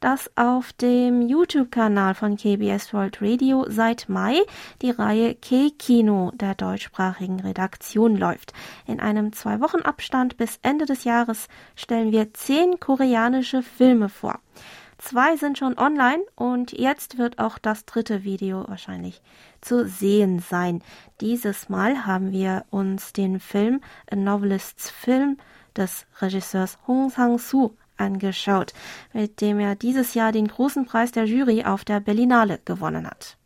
dass 0.00 0.30
auf 0.36 0.72
dem 0.72 1.20
YouTube-Kanal 1.22 2.14
von 2.14 2.36
KBS 2.36 2.92
World 2.94 3.20
Radio 3.20 3.66
seit 3.68 4.08
Mai 4.08 4.40
die 4.80 4.90
Reihe 4.90 5.34
K-Kino 5.34 6.32
der 6.34 6.54
deutschsprachigen 6.54 7.40
Redaktion 7.40 8.16
läuft. 8.16 8.54
In 8.86 8.98
einem 8.98 9.32
zwei 9.34 9.60
Wochen 9.60 9.82
Abstand 9.82 10.38
bis 10.38 10.58
Ende 10.62 10.86
des 10.86 11.04
Jahres 11.04 11.48
stellen 11.76 12.12
wir 12.12 12.32
zehn 12.32 12.80
koreanische 12.80 13.62
Filme 13.62 14.08
vor. 14.08 14.40
Zwei 14.96 15.36
sind 15.36 15.56
schon 15.56 15.78
online 15.78 16.22
und 16.34 16.72
jetzt 16.72 17.16
wird 17.16 17.38
auch 17.38 17.56
das 17.56 17.86
dritte 17.86 18.22
Video 18.22 18.68
wahrscheinlich 18.68 19.22
zu 19.62 19.86
sehen 19.88 20.40
sein. 20.40 20.82
Dieses 21.22 21.70
Mal 21.70 22.04
haben 22.04 22.32
wir 22.32 22.64
uns 22.70 23.14
den 23.14 23.40
Film 23.40 23.80
A 24.10 24.16
Novelist's 24.16 24.90
Film 24.90 25.38
des 25.76 26.06
Regisseurs 26.20 26.78
Hong 26.86 27.10
Sang-soo 27.10 27.76
angeschaut, 27.96 28.72
mit 29.12 29.40
dem 29.40 29.58
er 29.58 29.74
dieses 29.76 30.14
Jahr 30.14 30.32
den 30.32 30.48
großen 30.48 30.86
Preis 30.86 31.12
der 31.12 31.24
Jury 31.24 31.64
auf 31.64 31.84
der 31.84 32.00
Berlinale 32.00 32.60
gewonnen 32.64 33.06
hat. 33.06 33.36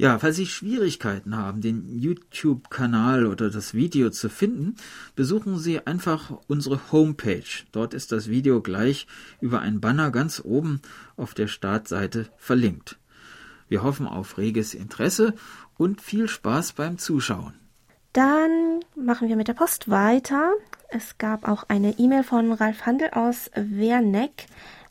Ja, 0.00 0.18
falls 0.18 0.36
Sie 0.36 0.46
Schwierigkeiten 0.46 1.36
haben, 1.36 1.60
den 1.60 1.98
YouTube-Kanal 1.98 3.26
oder 3.26 3.50
das 3.50 3.74
Video 3.74 4.08
zu 4.08 4.30
finden, 4.30 4.76
besuchen 5.14 5.58
Sie 5.58 5.86
einfach 5.86 6.32
unsere 6.46 6.80
Homepage. 6.90 7.66
Dort 7.70 7.92
ist 7.92 8.10
das 8.10 8.30
Video 8.30 8.62
gleich 8.62 9.06
über 9.42 9.60
einen 9.60 9.82
Banner 9.82 10.10
ganz 10.10 10.40
oben 10.42 10.80
auf 11.18 11.34
der 11.34 11.48
Startseite 11.48 12.30
verlinkt. 12.38 12.98
Wir 13.68 13.82
hoffen 13.82 14.06
auf 14.06 14.38
reges 14.38 14.72
Interesse 14.72 15.34
und 15.76 16.00
viel 16.00 16.28
Spaß 16.28 16.72
beim 16.72 16.96
Zuschauen. 16.96 17.59
Dann 18.12 18.80
machen 18.96 19.28
wir 19.28 19.36
mit 19.36 19.46
der 19.46 19.54
Post 19.54 19.88
weiter. 19.88 20.52
Es 20.88 21.18
gab 21.18 21.46
auch 21.46 21.64
eine 21.68 21.98
E-Mail 21.98 22.24
von 22.24 22.52
Ralf 22.52 22.84
Handel 22.84 23.10
aus 23.10 23.50
Werneck. 23.54 24.46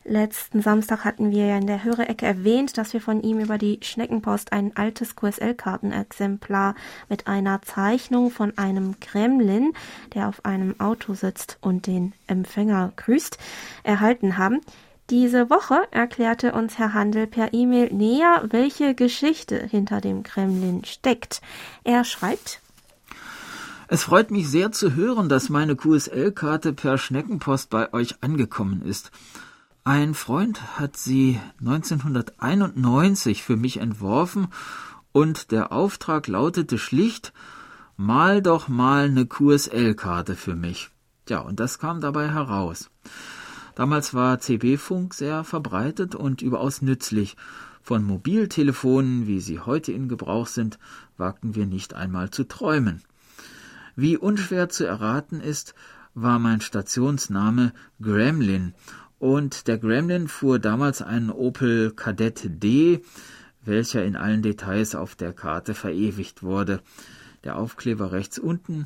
Letzten 0.06 0.62
Samstag 0.62 1.04
hatten 1.04 1.30
wir 1.30 1.46
ja 1.46 1.58
in 1.58 1.68
der 1.68 1.84
Hörerecke 1.84 2.26
erwähnt, 2.26 2.78
dass 2.78 2.94
wir 2.94 3.02
von 3.02 3.22
ihm 3.22 3.40
über 3.40 3.58
die 3.58 3.80
Schneckenpost 3.84 4.54
ein 4.54 4.76
altes 4.78 5.18
QSL-Kartenexemplar 5.18 6.76
mit 7.10 7.28
einer 7.28 7.62
Zeichnung 7.62 8.32
von 8.32 8.58
einem 8.58 9.02
Kremlin, 9.02 9.74
der 10.14 10.30
auf 10.30 10.46
einem 10.46 10.80
Auto 10.80 11.14
sitzt 11.14 11.58
und 11.60 11.88
den 11.88 12.14
Empfänger 12.28 12.94
grüßt, 12.96 13.38
erhalten 13.84 14.38
haben. 14.38 14.62
Diese 15.10 15.50
Woche 15.50 15.82
erklärte 15.92 16.54
uns 16.54 16.78
Herr 16.78 16.94
Handel 16.94 17.28
per 17.28 17.54
E-Mail 17.54 17.94
näher, 17.94 18.46
welche 18.50 18.96
Geschichte 18.96 19.68
hinter 19.70 20.00
dem 20.00 20.24
Kremlin 20.24 20.86
steckt. 20.86 21.42
Er 21.84 22.06
schreibt, 22.06 22.62
es 23.92 24.04
freut 24.04 24.30
mich 24.30 24.48
sehr 24.48 24.72
zu 24.72 24.94
hören, 24.94 25.30
dass 25.30 25.50
meine 25.50 25.76
QSL-Karte 25.76 26.74
per 26.74 27.00
Schneckenpost 27.00 27.72
bei 27.72 27.92
euch 27.92 28.22
angekommen 28.22 28.84
ist. 28.84 29.10
Ein 29.84 30.14
Freund 30.14 30.78
hat 30.78 30.96
sie 30.96 31.40
1991 31.60 33.42
für 33.42 33.58
mich 33.58 33.78
entworfen 33.78 34.50
und 35.12 35.50
der 35.50 35.72
Auftrag 35.72 36.28
lautete 36.28 36.78
schlicht, 36.78 37.34
mal 37.98 38.44
doch 38.44 38.68
mal 38.68 39.06
eine 39.06 39.26
QSL-Karte 39.26 40.36
für 40.36 40.56
mich. 40.56 40.92
Ja, 41.28 41.40
und 41.40 41.60
das 41.60 41.80
kam 41.80 42.00
dabei 42.00 42.30
heraus. 42.30 42.92
Damals 43.74 44.14
war 44.14 44.40
CB-Funk 44.40 45.16
sehr 45.16 45.44
verbreitet 45.44 46.14
und 46.14 46.44
überaus 46.44 46.84
nützlich. 46.84 47.38
Von 47.82 48.04
Mobiltelefonen, 48.04 49.26
wie 49.26 49.40
sie 49.40 49.62
heute 49.62 49.94
in 49.94 50.10
Gebrauch 50.10 50.46
sind, 50.46 50.78
wagten 51.18 51.56
wir 51.56 51.66
nicht 51.66 51.96
einmal 51.96 52.30
zu 52.30 52.48
träumen. 52.48 53.02
Wie 54.02 54.16
unschwer 54.16 54.70
zu 54.70 54.86
erraten 54.86 55.42
ist, 55.42 55.76
war 56.14 56.40
mein 56.40 56.62
Stationsname 56.62 57.74
Gremlin 58.02 58.74
und 59.18 59.68
der 59.68 59.78
Gremlin 59.78 60.30
fuhr 60.30 60.58
damals 60.58 61.02
einen 61.02 61.30
Opel 61.30 61.92
Kadett 61.92 62.44
D, 62.64 63.02
welcher 63.62 64.06
in 64.06 64.16
allen 64.16 64.42
Details 64.42 64.96
auf 64.96 65.16
der 65.16 65.34
Karte 65.34 65.74
verewigt 65.74 66.44
wurde. 66.44 66.80
Der 67.44 67.58
Aufkleber 67.58 68.14
rechts 68.14 68.40
unten 68.40 68.86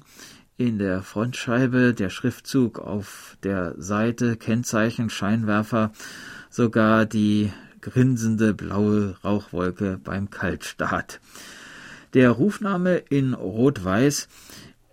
in 0.57 0.79
der 0.79 1.03
Frontscheibe, 1.03 1.93
der 1.93 2.09
Schriftzug 2.09 2.79
auf 2.79 3.37
der 3.43 3.75
Seite, 3.77 4.35
Kennzeichen, 4.35 5.11
Scheinwerfer, 5.11 5.91
sogar 6.49 7.05
die 7.05 7.53
grinsende 7.81 8.55
blaue 8.55 9.15
Rauchwolke 9.23 9.99
beim 10.03 10.31
Kaltstart. 10.31 11.21
Der 12.15 12.31
Rufname 12.31 12.97
in 12.97 13.35
Rot-Weiß 13.35 14.27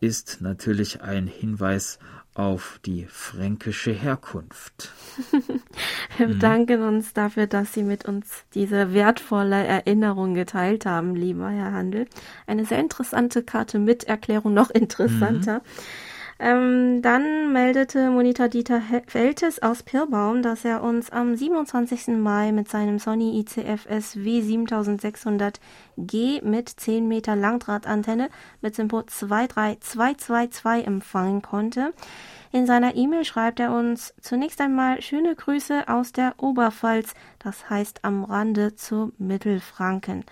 ist 0.00 0.40
natürlich 0.40 1.02
ein 1.02 1.26
Hinweis 1.26 1.98
auf 2.34 2.80
die 2.84 3.06
fränkische 3.06 3.92
Herkunft. 3.92 4.92
Wir 6.16 6.26
mhm. 6.28 6.32
bedanken 6.32 6.82
uns 6.82 7.12
dafür, 7.12 7.46
dass 7.46 7.74
Sie 7.74 7.82
mit 7.82 8.06
uns 8.06 8.44
diese 8.54 8.94
wertvolle 8.94 9.64
Erinnerung 9.64 10.34
geteilt 10.34 10.86
haben, 10.86 11.14
lieber 11.14 11.50
Herr 11.50 11.72
Handel. 11.72 12.06
Eine 12.46 12.64
sehr 12.64 12.78
interessante 12.78 13.42
Karte 13.42 13.78
mit 13.78 14.04
Erklärung 14.04 14.54
noch 14.54 14.70
interessanter. 14.70 15.58
Mhm. 15.58 15.62
Ähm, 16.42 17.02
dann 17.02 17.52
meldete 17.52 18.08
Monitor 18.08 18.48
Dieter 18.48 18.80
Feltes 19.06 19.60
aus 19.60 19.82
Pirbaum, 19.82 20.40
dass 20.40 20.64
er 20.64 20.82
uns 20.82 21.10
am 21.10 21.36
27. 21.36 22.18
Mai 22.18 22.50
mit 22.50 22.70
seinem 22.70 22.98
Sony 22.98 23.38
ICF 23.40 23.82
SW 23.82 24.40
7600G 24.40 26.42
mit 26.42 26.70
10 26.70 27.06
Meter 27.06 27.36
Langdrahtantenne 27.36 28.30
mit 28.62 28.74
Simpo 28.74 29.02
23222 29.02 30.86
empfangen 30.86 31.42
konnte. 31.42 31.92
In 32.52 32.66
seiner 32.66 32.96
E-Mail 32.96 33.24
schreibt 33.24 33.60
er 33.60 33.72
uns 33.72 34.12
zunächst 34.20 34.60
einmal 34.60 35.00
schöne 35.02 35.36
Grüße 35.36 35.88
aus 35.88 36.10
der 36.10 36.34
Oberpfalz, 36.38 37.14
das 37.38 37.70
heißt 37.70 38.04
am 38.04 38.24
Rande 38.24 38.74
zu 38.74 39.12
Mittelfranken. 39.18 40.24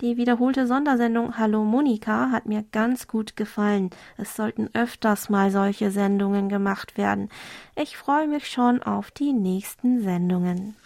Die 0.00 0.16
wiederholte 0.16 0.68
Sondersendung 0.68 1.38
Hallo 1.38 1.64
Monika 1.64 2.30
hat 2.30 2.46
mir 2.46 2.64
ganz 2.70 3.08
gut 3.08 3.34
gefallen. 3.34 3.90
Es 4.16 4.36
sollten 4.36 4.70
öfters 4.74 5.28
mal 5.28 5.50
solche 5.50 5.90
Sendungen 5.90 6.48
gemacht 6.48 6.96
werden. 6.96 7.30
Ich 7.74 7.96
freue 7.96 8.28
mich 8.28 8.48
schon 8.48 8.80
auf 8.82 9.10
die 9.10 9.32
nächsten 9.32 10.02
Sendungen. 10.02 10.76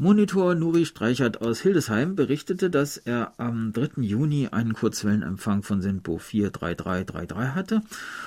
Monitor 0.00 0.54
Nuri 0.54 0.86
Streichert 0.86 1.40
aus 1.42 1.58
Hildesheim 1.60 2.14
berichtete, 2.14 2.70
dass 2.70 2.98
er 2.98 3.32
am 3.36 3.72
3. 3.72 4.00
Juni 4.02 4.46
einen 4.46 4.72
Kurzwellenempfang 4.72 5.64
von 5.64 5.82
Sinpo 5.82 6.18
43333 6.18 7.54
hatte 7.56 7.82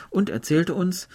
und 0.10 0.30
erzählte 0.30 0.74
uns, 0.74 1.08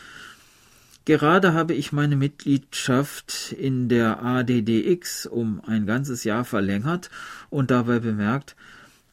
Gerade 1.05 1.53
habe 1.53 1.75
ich 1.75 1.93
meine 1.93 2.17
Mitgliedschaft 2.17 3.53
in 3.53 3.91
der 3.91 4.23
ADDX 4.25 5.27
um 5.27 5.61
ein 5.61 5.85
ganzes 5.85 6.25
Jahr 6.25 6.47
verlängert 6.47 7.11
und 7.51 7.71
dabei 7.71 8.01
bemerkt, 8.01 8.57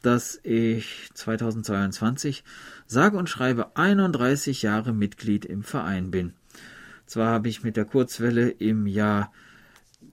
dass 0.00 0.40
ich 0.44 1.10
2022 1.12 2.42
sage 2.86 3.18
und 3.18 3.28
schreibe 3.28 3.76
31 3.76 4.62
Jahre 4.62 4.94
Mitglied 4.94 5.44
im 5.44 5.62
Verein 5.62 6.10
bin. 6.10 6.32
Zwar 7.04 7.28
habe 7.28 7.48
ich 7.48 7.62
mit 7.62 7.76
der 7.76 7.84
Kurzwelle 7.84 8.48
im 8.48 8.86
Jahr 8.86 9.30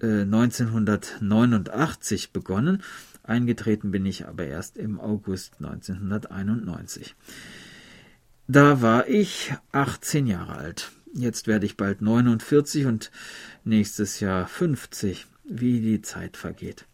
äh, 0.02 0.22
1989 0.22 2.32
begonnen, 2.32 2.84
eingetreten 3.24 3.92
bin 3.92 4.06
ich 4.06 4.28
aber 4.28 4.46
erst 4.46 4.78
im 4.78 5.00
August 5.00 5.56
1991. 5.60 7.16
Da 8.48 8.82
war 8.82 9.08
ich 9.08 9.54
18 9.72 10.28
Jahre 10.28 10.56
alt. 10.56 10.92
Jetzt 11.14 11.48
werde 11.48 11.66
ich 11.66 11.78
bald 11.78 12.02
49 12.02 12.86
und 12.86 13.12
nächstes 13.64 14.20
Jahr 14.20 14.48
50, 14.48 15.28
wie 15.44 15.80
die 15.80 16.02
Zeit 16.02 16.38
vergeht. 16.38 16.86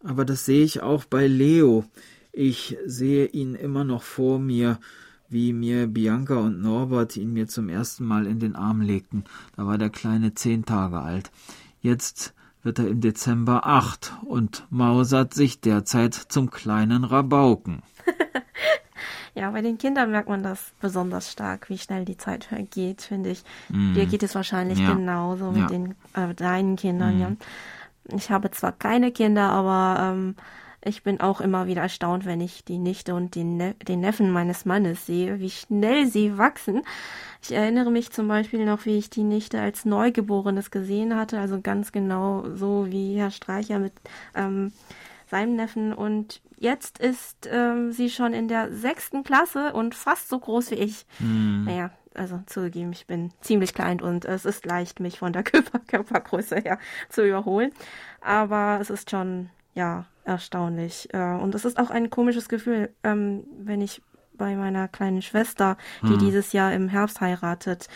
Aber 0.00 0.24
das 0.24 0.44
sehe 0.44 0.64
ich 0.64 0.80
auch 0.80 1.04
bei 1.04 1.26
Leo. 1.26 1.84
Ich 2.32 2.76
sehe 2.86 3.26
ihn 3.26 3.54
immer 3.54 3.84
noch 3.84 4.02
vor 4.02 4.38
mir, 4.38 4.78
wie 5.28 5.52
mir 5.52 5.86
Bianca 5.86 6.36
und 6.36 6.60
Norbert 6.60 7.16
ihn 7.16 7.32
mir 7.32 7.46
zum 7.46 7.68
ersten 7.68 8.04
Mal 8.04 8.26
in 8.26 8.38
den 8.38 8.54
Arm 8.54 8.80
legten. 8.80 9.24
Da 9.56 9.66
war 9.66 9.78
der 9.78 9.90
Kleine 9.90 10.34
zehn 10.34 10.64
Tage 10.64 11.00
alt. 11.00 11.30
Jetzt 11.80 12.34
wird 12.62 12.78
er 12.78 12.88
im 12.88 13.00
Dezember 13.00 13.66
acht 13.66 14.12
und 14.24 14.66
mausert 14.70 15.34
sich 15.34 15.60
derzeit 15.60 16.14
zum 16.14 16.50
kleinen 16.50 17.04
Rabauken. 17.04 17.82
Ja, 19.34 19.50
bei 19.50 19.62
den 19.62 19.78
Kindern 19.78 20.10
merkt 20.10 20.28
man 20.28 20.42
das 20.42 20.72
besonders 20.80 21.32
stark, 21.32 21.70
wie 21.70 21.78
schnell 21.78 22.04
die 22.04 22.18
Zeit 22.18 22.44
vergeht, 22.44 23.00
finde 23.00 23.30
ich. 23.30 23.44
Mm. 23.70 23.94
Dir 23.94 24.04
geht 24.04 24.22
es 24.22 24.34
wahrscheinlich 24.34 24.78
ja. 24.78 24.92
genauso 24.92 25.52
mit 25.52 25.62
ja. 25.62 25.66
den 25.68 25.94
äh, 26.14 26.34
deinen 26.34 26.76
Kindern, 26.76 27.16
mm. 27.16 27.20
ja. 27.20 27.32
Ich 28.14 28.30
habe 28.30 28.50
zwar 28.50 28.72
keine 28.72 29.10
Kinder, 29.10 29.48
aber 29.48 30.12
ähm, 30.12 30.34
ich 30.84 31.02
bin 31.02 31.20
auch 31.20 31.40
immer 31.40 31.66
wieder 31.66 31.82
erstaunt, 31.82 32.24
wenn 32.24 32.40
ich 32.40 32.64
die 32.64 32.78
Nichte 32.78 33.14
und 33.14 33.34
den, 33.34 33.56
ne 33.56 33.74
den 33.86 34.00
Neffen 34.00 34.30
meines 34.30 34.64
Mannes 34.64 35.06
sehe, 35.06 35.40
wie 35.40 35.50
schnell 35.50 36.06
sie 36.06 36.38
wachsen. 36.38 36.82
Ich 37.42 37.52
erinnere 37.52 37.90
mich 37.90 38.10
zum 38.10 38.28
Beispiel 38.28 38.64
noch, 38.64 38.86
wie 38.86 38.98
ich 38.98 39.10
die 39.10 39.24
Nichte 39.24 39.60
als 39.60 39.84
Neugeborenes 39.84 40.70
gesehen 40.70 41.16
hatte, 41.16 41.38
also 41.38 41.60
ganz 41.60 41.92
genau 41.92 42.44
so 42.54 42.86
wie 42.88 43.16
Herr 43.16 43.30
Streicher 43.30 43.78
mit 43.78 43.92
ähm, 44.34 44.72
seinem 45.28 45.56
Neffen. 45.56 45.92
Und 45.92 46.40
Jetzt 46.62 46.98
ist 46.98 47.48
ähm, 47.50 47.90
sie 47.90 48.08
schon 48.08 48.32
in 48.32 48.46
der 48.46 48.72
sechsten 48.72 49.24
Klasse 49.24 49.72
und 49.72 49.96
fast 49.96 50.28
so 50.28 50.38
groß 50.38 50.70
wie 50.70 50.76
ich. 50.76 51.04
Mhm. 51.18 51.64
Naja, 51.64 51.90
also 52.14 52.40
zugegeben, 52.46 52.92
ich 52.92 53.08
bin 53.08 53.32
ziemlich 53.40 53.74
klein 53.74 54.00
und 54.00 54.24
es 54.26 54.44
ist 54.44 54.64
leicht, 54.64 55.00
mich 55.00 55.18
von 55.18 55.32
der 55.32 55.42
Körper 55.42 55.80
Körpergröße 55.88 56.58
her 56.58 56.78
zu 57.08 57.26
überholen. 57.26 57.72
Aber 58.20 58.78
es 58.80 58.90
ist 58.90 59.10
schon, 59.10 59.50
ja, 59.74 60.04
erstaunlich. 60.24 61.08
Äh, 61.12 61.34
und 61.34 61.54
es 61.54 61.64
ist 61.64 61.78
auch 61.78 61.90
ein 61.90 62.10
komisches 62.10 62.48
Gefühl, 62.48 62.90
ähm, 63.02 63.44
wenn 63.58 63.80
ich 63.80 64.02
bei 64.34 64.56
meiner 64.56 64.88
kleinen 64.88 65.22
Schwester, 65.22 65.76
die 66.02 66.14
mhm. 66.14 66.18
dieses 66.18 66.52
Jahr 66.52 66.72
im 66.72 66.88
Herbst 66.88 67.20
heiratet, 67.20 67.88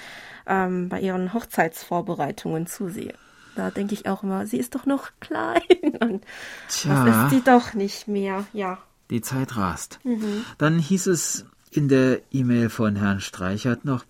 ähm, 0.46 0.88
bei 0.88 1.00
ihren 1.00 1.32
Hochzeitsvorbereitungen 1.32 2.66
zusehe. 2.66 3.14
Da 3.56 3.70
denke 3.70 3.94
ich 3.94 4.06
auch 4.06 4.22
immer, 4.22 4.46
sie 4.46 4.58
ist 4.58 4.74
doch 4.74 4.86
noch 4.86 5.10
klein. 5.20 5.62
Und 6.00 6.24
Tja, 6.68 7.04
das 7.04 7.24
ist 7.24 7.30
sie 7.38 7.42
doch 7.42 7.74
nicht 7.74 8.06
mehr, 8.06 8.46
ja. 8.52 8.78
Die 9.10 9.22
Zeit 9.22 9.56
rast. 9.56 9.98
Mhm. 10.04 10.44
Dann 10.58 10.78
hieß 10.78 11.06
es 11.06 11.46
in 11.70 11.88
der 11.88 12.20
E-Mail 12.30 12.70
von 12.70 12.96
Herrn 12.96 13.20
Streichert 13.20 13.84
noch, 13.84 14.04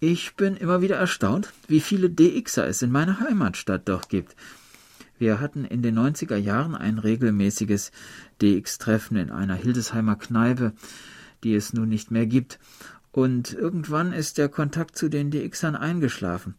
ich 0.00 0.36
bin 0.36 0.56
immer 0.56 0.80
wieder 0.80 0.96
erstaunt, 0.96 1.52
wie 1.66 1.80
viele 1.80 2.08
DXer 2.08 2.68
es 2.68 2.82
in 2.82 2.92
meiner 2.92 3.18
Heimatstadt 3.20 3.88
doch 3.88 4.08
gibt. 4.08 4.36
Wir 5.18 5.40
hatten 5.40 5.64
in 5.64 5.82
den 5.82 5.98
90er 5.98 6.36
Jahren 6.36 6.74
ein 6.74 6.98
regelmäßiges 6.98 7.90
DX-Treffen 8.40 9.16
in 9.16 9.30
einer 9.30 9.54
Hildesheimer 9.54 10.16
Kneipe, 10.16 10.72
die 11.44 11.54
es 11.54 11.72
nun 11.72 11.88
nicht 11.88 12.10
mehr 12.10 12.26
gibt. 12.26 12.58
Und 13.12 13.52
irgendwann 13.52 14.12
ist 14.12 14.38
der 14.38 14.48
Kontakt 14.48 14.96
zu 14.96 15.08
den 15.08 15.30
DXern 15.30 15.74
eingeschlafen. 15.74 16.54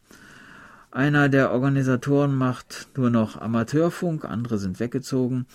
Einer 0.92 1.30
der 1.30 1.52
Organisatoren 1.52 2.36
macht 2.36 2.90
nur 2.98 3.12
noch 3.12 3.40
Amateurfunk, 3.40 4.26
andere 4.26 4.58
sind 4.58 4.80
weggezogen, 4.80 5.46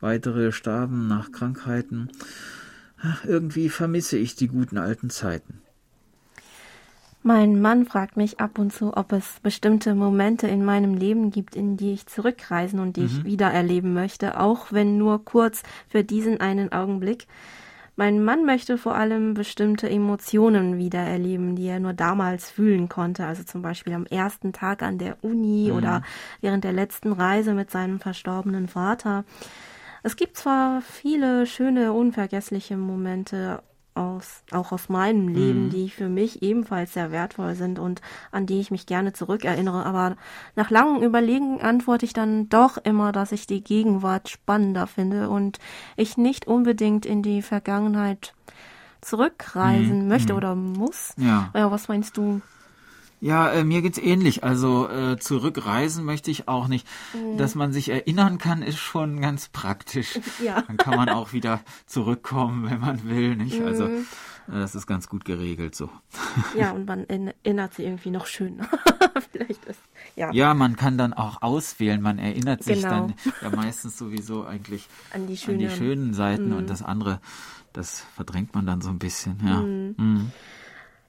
weitere 0.00 0.50
starben 0.50 1.06
nach 1.06 1.30
Krankheiten. 1.30 2.08
Ach, 3.00 3.24
irgendwie 3.24 3.68
vermisse 3.68 4.16
ich 4.16 4.34
die 4.34 4.48
guten 4.48 4.78
alten 4.78 5.10
Zeiten. 5.10 5.60
Mein 7.22 7.60
Mann 7.60 7.84
fragt 7.84 8.16
mich 8.16 8.40
ab 8.40 8.58
und 8.58 8.72
zu, 8.72 8.96
ob 8.96 9.12
es 9.12 9.40
bestimmte 9.40 9.94
Momente 9.94 10.46
in 10.46 10.64
meinem 10.64 10.94
Leben 10.94 11.30
gibt, 11.30 11.56
in 11.56 11.76
die 11.76 11.92
ich 11.92 12.06
zurückreisen 12.06 12.78
und 12.78 12.96
die 12.96 13.02
mhm. 13.02 13.06
ich 13.06 13.24
wiedererleben 13.24 13.92
möchte, 13.92 14.38
auch 14.38 14.72
wenn 14.72 14.98
nur 14.98 15.24
kurz 15.24 15.62
für 15.88 16.04
diesen 16.04 16.40
einen 16.40 16.72
Augenblick. 16.72 17.26
Mein 17.96 18.22
Mann 18.22 18.44
möchte 18.44 18.78
vor 18.78 18.94
allem 18.94 19.34
bestimmte 19.34 19.90
Emotionen 19.90 20.78
wieder 20.78 21.00
erleben, 21.00 21.56
die 21.56 21.66
er 21.66 21.80
nur 21.80 21.94
damals 21.94 22.48
fühlen 22.48 22.88
konnte. 22.88 23.26
Also 23.26 23.42
zum 23.42 23.60
Beispiel 23.60 23.92
am 23.92 24.06
ersten 24.06 24.52
Tag 24.52 24.84
an 24.84 24.98
der 24.98 25.16
Uni 25.22 25.70
mhm. 25.70 25.76
oder 25.76 26.02
während 26.40 26.62
der 26.62 26.72
letzten 26.72 27.12
Reise 27.12 27.54
mit 27.54 27.72
seinem 27.72 27.98
verstorbenen 27.98 28.68
Vater. 28.68 29.24
Es 30.04 30.14
gibt 30.14 30.36
zwar 30.36 30.80
viele 30.80 31.44
schöne, 31.44 31.92
unvergessliche 31.92 32.76
Momente, 32.76 33.64
aus, 33.98 34.42
auch 34.52 34.72
aus 34.72 34.88
meinem 34.88 35.28
Leben, 35.28 35.66
mhm. 35.66 35.70
die 35.70 35.90
für 35.90 36.08
mich 36.08 36.42
ebenfalls 36.42 36.94
sehr 36.94 37.10
wertvoll 37.10 37.54
sind 37.54 37.78
und 37.78 38.00
an 38.30 38.46
die 38.46 38.60
ich 38.60 38.70
mich 38.70 38.86
gerne 38.86 39.12
zurückerinnere. 39.12 39.84
Aber 39.84 40.16
nach 40.56 40.70
langem 40.70 41.02
Überlegen 41.02 41.60
antworte 41.60 42.06
ich 42.06 42.12
dann 42.12 42.48
doch 42.48 42.78
immer, 42.78 43.12
dass 43.12 43.32
ich 43.32 43.46
die 43.46 43.62
Gegenwart 43.62 44.28
spannender 44.28 44.86
finde 44.86 45.28
und 45.28 45.58
ich 45.96 46.16
nicht 46.16 46.46
unbedingt 46.46 47.04
in 47.04 47.22
die 47.22 47.42
Vergangenheit 47.42 48.34
zurückreisen 49.00 50.02
mhm. 50.02 50.08
möchte 50.08 50.32
mhm. 50.32 50.36
oder 50.36 50.54
muss. 50.54 51.14
Ja. 51.16 51.50
ja. 51.54 51.70
Was 51.70 51.88
meinst 51.88 52.16
du? 52.16 52.40
Ja, 53.20 53.50
äh, 53.50 53.64
mir 53.64 53.82
geht's 53.82 53.98
ähnlich. 53.98 54.44
Also 54.44 54.88
äh, 54.88 55.18
zurückreisen 55.18 56.04
möchte 56.04 56.30
ich 56.30 56.48
auch 56.48 56.68
nicht. 56.68 56.86
Mhm. 57.14 57.36
Dass 57.36 57.54
man 57.54 57.72
sich 57.72 57.88
erinnern 57.88 58.38
kann, 58.38 58.62
ist 58.62 58.78
schon 58.78 59.20
ganz 59.20 59.48
praktisch. 59.48 60.18
Ja. 60.44 60.62
Dann 60.62 60.76
kann 60.76 60.94
man 60.94 61.08
auch 61.08 61.32
wieder 61.32 61.60
zurückkommen, 61.86 62.70
wenn 62.70 62.80
man 62.80 63.08
will, 63.08 63.34
nicht? 63.34 63.60
Also, 63.60 63.86
mhm. 63.86 64.06
Also 64.46 64.60
das 64.60 64.74
ist 64.74 64.86
ganz 64.86 65.08
gut 65.08 65.24
geregelt 65.24 65.74
so. 65.74 65.90
Ja, 66.56 66.70
und 66.74 66.86
man 66.86 67.06
erinnert 67.06 67.74
sich 67.74 67.86
irgendwie 67.86 68.10
noch 68.10 68.26
schöner. 68.26 68.68
Vielleicht 69.32 69.64
ist 69.64 69.80
ja. 70.16 70.32
Ja, 70.32 70.54
man 70.54 70.76
kann 70.76 70.96
dann 70.96 71.12
auch 71.12 71.42
auswählen. 71.42 72.00
Man 72.00 72.18
erinnert 72.18 72.62
sich 72.62 72.82
genau. 72.82 73.08
dann 73.08 73.14
ja 73.42 73.50
meistens 73.50 73.98
sowieso 73.98 74.44
eigentlich 74.44 74.88
an 75.12 75.26
die, 75.26 75.36
schöne, 75.36 75.64
an 75.64 75.70
die 75.70 75.76
schönen 75.76 76.14
Seiten 76.14 76.50
mhm. 76.50 76.56
und 76.56 76.70
das 76.70 76.82
andere, 76.82 77.20
das 77.72 78.00
verdrängt 78.14 78.54
man 78.54 78.64
dann 78.64 78.80
so 78.80 78.90
ein 78.90 78.98
bisschen. 78.98 79.40
Ja. 79.44 79.60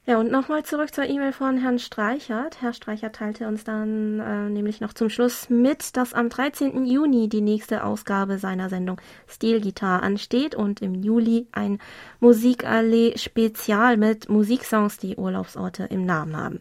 Ja, 0.10 0.18
und 0.18 0.32
nochmal 0.32 0.64
zurück 0.64 0.92
zur 0.92 1.04
E-Mail 1.04 1.32
von 1.34 1.60
Herrn 1.60 1.78
Streichert. 1.78 2.64
Herr 2.64 2.74
Streichert 2.74 3.18
teilte 3.18 3.48
uns 3.48 3.64
dann 3.64 4.20
äh, 4.20 4.50
nämlich 4.50 4.82
noch 4.82 4.94
zum 4.94 5.12
Schluss 5.12 5.52
mit, 5.52 5.96
dass 5.98 6.16
am 6.16 6.30
13. 6.30 6.88
Juni 6.88 7.30
die 7.30 7.42
nächste 7.42 7.84
Ausgabe 7.84 8.40
seiner 8.40 8.70
Sendung 8.70 9.00
Stilgitarre 9.28 10.02
ansteht 10.02 10.56
und 10.56 10.82
im 10.82 10.96
Juli 10.96 11.46
ein 11.52 11.78
Musikallee-Spezial 12.22 13.98
mit 13.98 14.30
Musiksongs, 14.30 14.98
die 14.98 15.16
Urlaubsorte 15.16 15.84
im 15.84 16.08
Namen 16.08 16.36
haben. 16.36 16.60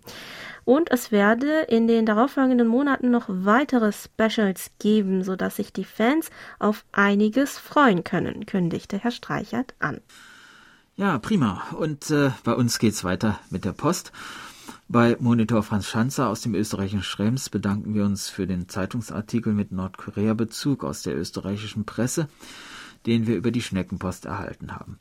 Und 0.66 0.90
es 0.90 1.10
werde 1.10 1.60
in 1.68 1.86
den 1.86 2.04
darauffolgenden 2.04 2.68
Monaten 2.68 3.10
noch 3.10 3.28
weitere 3.30 3.92
Specials 3.92 4.72
geben, 4.78 5.24
sodass 5.24 5.56
sich 5.56 5.72
die 5.72 5.86
Fans 5.86 6.28
auf 6.58 6.84
einiges 6.92 7.56
freuen 7.56 8.04
können, 8.04 8.44
kündigte 8.44 8.98
Herr 8.98 9.10
Streichert 9.10 9.74
an. 9.78 10.02
Ja, 10.98 11.18
prima. 11.20 11.62
Und 11.78 12.10
äh, 12.10 12.32
bei 12.42 12.54
uns 12.54 12.80
geht's 12.80 13.04
weiter 13.04 13.38
mit 13.50 13.64
der 13.64 13.70
Post. 13.70 14.10
Bei 14.88 15.16
Monitor 15.20 15.62
Franz 15.62 15.86
Schanzer 15.86 16.28
aus 16.28 16.40
dem 16.40 16.56
österreichischen 16.56 17.04
Schrems 17.04 17.50
bedanken 17.50 17.94
wir 17.94 18.04
uns 18.04 18.28
für 18.28 18.48
den 18.48 18.68
Zeitungsartikel 18.68 19.52
mit 19.52 19.70
Nordkorea-Bezug 19.70 20.82
aus 20.82 21.02
der 21.02 21.16
österreichischen 21.16 21.84
Presse, 21.84 22.28
den 23.06 23.28
wir 23.28 23.36
über 23.36 23.52
die 23.52 23.62
Schneckenpost 23.62 24.24
erhalten 24.24 24.74
haben. 24.74 24.98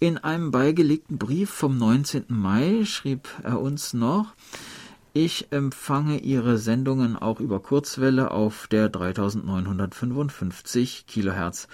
In 0.00 0.16
einem 0.16 0.50
beigelegten 0.50 1.18
Brief 1.18 1.50
vom 1.50 1.76
19. 1.76 2.24
Mai 2.28 2.86
schrieb 2.86 3.28
er 3.42 3.60
uns 3.60 3.92
noch, 3.92 4.32
ich 5.12 5.52
empfange 5.52 6.20
Ihre 6.20 6.56
Sendungen 6.56 7.16
auch 7.16 7.40
über 7.40 7.60
Kurzwelle 7.60 8.30
auf 8.30 8.68
der 8.68 8.88
3955 8.88 11.04
Kilohertz. 11.06 11.68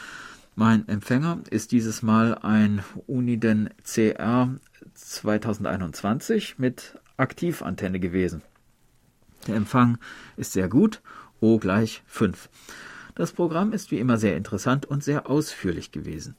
Mein 0.56 0.86
Empfänger 0.88 1.40
ist 1.50 1.72
dieses 1.72 2.02
Mal 2.02 2.34
ein 2.34 2.82
Uniden 3.06 3.70
CR 3.82 4.54
2021 4.94 6.58
mit 6.58 6.98
Aktivantenne 7.16 8.00
gewesen. 8.00 8.42
Der 9.46 9.56
Empfang 9.56 9.98
ist 10.36 10.52
sehr 10.52 10.68
gut, 10.68 11.02
O 11.40 11.58
gleich 11.58 12.02
5. 12.06 12.48
Das 13.14 13.32
Programm 13.32 13.72
ist 13.72 13.90
wie 13.90 13.98
immer 13.98 14.18
sehr 14.18 14.36
interessant 14.36 14.86
und 14.86 15.02
sehr 15.02 15.30
ausführlich 15.30 15.92
gewesen. 15.92 16.36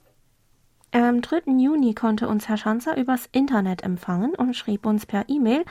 Am 0.94 1.22
3. 1.22 1.44
Juni 1.58 1.94
konnte 1.94 2.28
uns 2.28 2.50
Herr 2.50 2.58
Schanzer 2.58 2.98
übers 2.98 3.30
Internet 3.32 3.82
empfangen 3.82 4.36
und 4.36 4.58
schrieb 4.58 4.86
uns 4.86 5.06
per 5.06 5.30
E-Mail, 5.30 5.64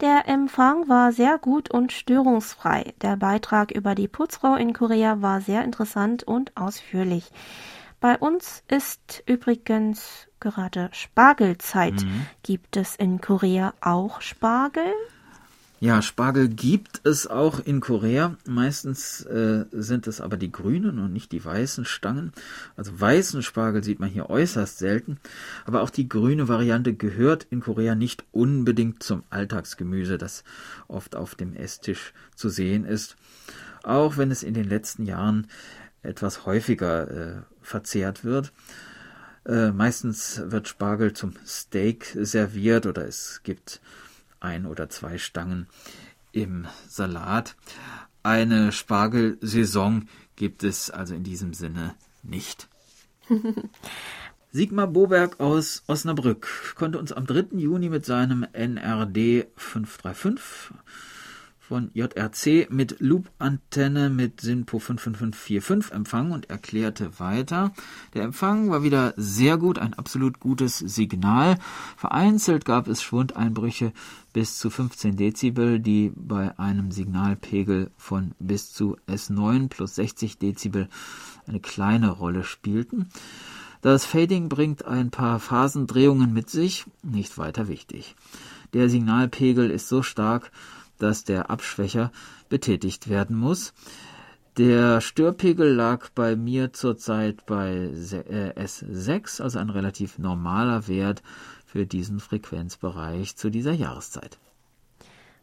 der 0.00 0.28
Empfang 0.28 0.88
war 0.88 1.12
sehr 1.12 1.38
gut 1.38 1.70
und 1.70 1.92
störungsfrei. 1.92 2.92
Der 3.00 3.16
Beitrag 3.16 3.70
über 3.70 3.94
die 3.94 4.08
Putzfrau 4.08 4.56
in 4.56 4.72
Korea 4.72 5.22
war 5.22 5.40
sehr 5.40 5.64
interessant 5.64 6.24
und 6.24 6.56
ausführlich. 6.56 7.30
Bei 8.06 8.18
uns 8.18 8.62
ist 8.68 9.24
übrigens 9.26 10.28
gerade 10.38 10.90
Spargelzeit. 10.92 12.04
Mhm. 12.04 12.26
Gibt 12.44 12.76
es 12.76 12.94
in 12.94 13.20
Korea 13.20 13.74
auch 13.80 14.20
Spargel? 14.20 14.92
Ja, 15.80 16.00
Spargel 16.02 16.46
gibt 16.46 17.00
es 17.02 17.26
auch 17.26 17.58
in 17.58 17.80
Korea. 17.80 18.36
Meistens 18.46 19.22
äh, 19.22 19.64
sind 19.72 20.06
es 20.06 20.20
aber 20.20 20.36
die 20.36 20.52
grünen 20.52 21.00
und 21.00 21.12
nicht 21.12 21.32
die 21.32 21.44
weißen 21.44 21.84
Stangen. 21.84 22.32
Also 22.76 22.92
weißen 23.00 23.42
Spargel 23.42 23.82
sieht 23.82 23.98
man 23.98 24.08
hier 24.08 24.30
äußerst 24.30 24.78
selten. 24.78 25.18
Aber 25.64 25.82
auch 25.82 25.90
die 25.90 26.08
grüne 26.08 26.46
Variante 26.46 26.94
gehört 26.94 27.48
in 27.50 27.58
Korea 27.58 27.96
nicht 27.96 28.22
unbedingt 28.30 29.02
zum 29.02 29.24
Alltagsgemüse, 29.30 30.16
das 30.16 30.44
oft 30.86 31.16
auf 31.16 31.34
dem 31.34 31.56
Esstisch 31.56 32.14
zu 32.36 32.50
sehen 32.50 32.84
ist. 32.84 33.16
Auch 33.82 34.16
wenn 34.16 34.30
es 34.30 34.44
in 34.44 34.54
den 34.54 34.68
letzten 34.68 35.06
Jahren 35.06 35.48
etwas 36.06 36.46
häufiger 36.46 37.10
äh, 37.10 37.42
verzehrt 37.66 38.24
wird. 38.24 38.52
Äh, 39.44 39.70
meistens 39.72 40.40
wird 40.46 40.68
Spargel 40.68 41.12
zum 41.12 41.34
Steak 41.46 42.16
serviert 42.20 42.86
oder 42.86 43.06
es 43.06 43.40
gibt 43.42 43.80
ein 44.40 44.66
oder 44.66 44.88
zwei 44.88 45.18
Stangen 45.18 45.66
im 46.32 46.66
Salat. 46.88 47.56
Eine 48.22 48.72
Spargelsaison 48.72 50.08
gibt 50.36 50.64
es 50.64 50.90
also 50.90 51.14
in 51.14 51.24
diesem 51.24 51.54
Sinne 51.54 51.94
nicht. 52.22 52.68
Sigmar 54.52 54.86
Boberg 54.86 55.40
aus 55.40 55.82
Osnabrück 55.86 56.74
konnte 56.76 56.98
uns 56.98 57.12
am 57.12 57.26
3. 57.26 57.56
Juni 57.58 57.88
mit 57.88 58.06
seinem 58.06 58.46
NRD 58.52 59.48
535 59.56 60.72
von 61.68 61.90
JRC 61.94 62.70
mit 62.70 63.00
Loop-Antenne 63.00 64.08
mit 64.08 64.40
SINPO 64.40 64.78
55545 64.78 65.92
empfangen 65.92 66.30
und 66.30 66.48
erklärte 66.48 67.18
weiter. 67.18 67.72
Der 68.14 68.22
Empfang 68.22 68.70
war 68.70 68.84
wieder 68.84 69.14
sehr 69.16 69.56
gut, 69.56 69.78
ein 69.78 69.94
absolut 69.94 70.38
gutes 70.38 70.78
Signal. 70.78 71.58
Vereinzelt 71.96 72.64
gab 72.64 72.86
es 72.86 73.02
Schwundeinbrüche 73.02 73.92
bis 74.32 74.58
zu 74.58 74.70
15 74.70 75.16
Dezibel, 75.16 75.80
die 75.80 76.12
bei 76.14 76.56
einem 76.56 76.92
Signalpegel 76.92 77.90
von 77.96 78.32
bis 78.38 78.72
zu 78.72 78.96
S9 79.08 79.68
plus 79.68 79.96
60 79.96 80.38
Dezibel 80.38 80.88
eine 81.48 81.58
kleine 81.58 82.10
Rolle 82.10 82.44
spielten. 82.44 83.08
Das 83.82 84.04
Fading 84.04 84.48
bringt 84.48 84.84
ein 84.84 85.10
paar 85.10 85.40
Phasendrehungen 85.40 86.32
mit 86.32 86.48
sich, 86.48 86.86
nicht 87.02 87.38
weiter 87.38 87.66
wichtig. 87.66 88.14
Der 88.72 88.88
Signalpegel 88.88 89.70
ist 89.70 89.88
so 89.88 90.02
stark, 90.02 90.50
dass 90.98 91.24
der 91.24 91.50
Abschwächer 91.50 92.10
betätigt 92.48 93.08
werden 93.08 93.36
muss. 93.36 93.72
Der 94.56 95.02
Störpegel 95.02 95.74
lag 95.74 96.08
bei 96.14 96.34
mir 96.34 96.72
zurzeit 96.72 97.44
bei 97.44 97.90
S6, 97.92 99.42
also 99.42 99.58
ein 99.58 99.68
relativ 99.68 100.18
normaler 100.18 100.88
Wert 100.88 101.22
für 101.66 101.84
diesen 101.84 102.20
Frequenzbereich 102.20 103.36
zu 103.36 103.50
dieser 103.50 103.72
Jahreszeit. 103.72 104.38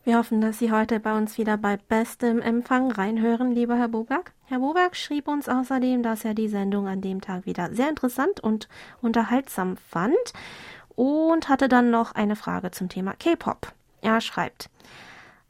Wir 0.03 0.17
hoffen, 0.17 0.41
dass 0.41 0.59
Sie 0.59 0.71
heute 0.71 0.99
bei 0.99 1.15
uns 1.15 1.37
wieder 1.37 1.57
bei 1.57 1.77
bestem 1.77 2.41
Empfang 2.41 2.91
reinhören, 2.91 3.53
lieber 3.53 3.77
Herr 3.77 3.87
Boberg. 3.87 4.33
Herr 4.45 4.59
Boberg 4.59 4.97
schrieb 4.97 5.27
uns 5.29 5.47
außerdem, 5.47 6.03
dass 6.03 6.25
er 6.25 6.33
die 6.33 6.49
Sendung 6.49 6.87
an 6.87 6.99
dem 6.99 7.21
Tag 7.21 7.45
wieder 7.45 7.73
sehr 7.73 7.87
interessant 7.87 8.41
und 8.41 8.67
unterhaltsam 9.01 9.77
fand 9.77 10.33
und 10.95 11.47
hatte 11.47 11.69
dann 11.69 11.89
noch 11.89 12.15
eine 12.15 12.35
Frage 12.35 12.71
zum 12.71 12.89
Thema 12.89 13.13
K-Pop. 13.13 13.71
Er 14.01 14.19
schreibt, 14.19 14.69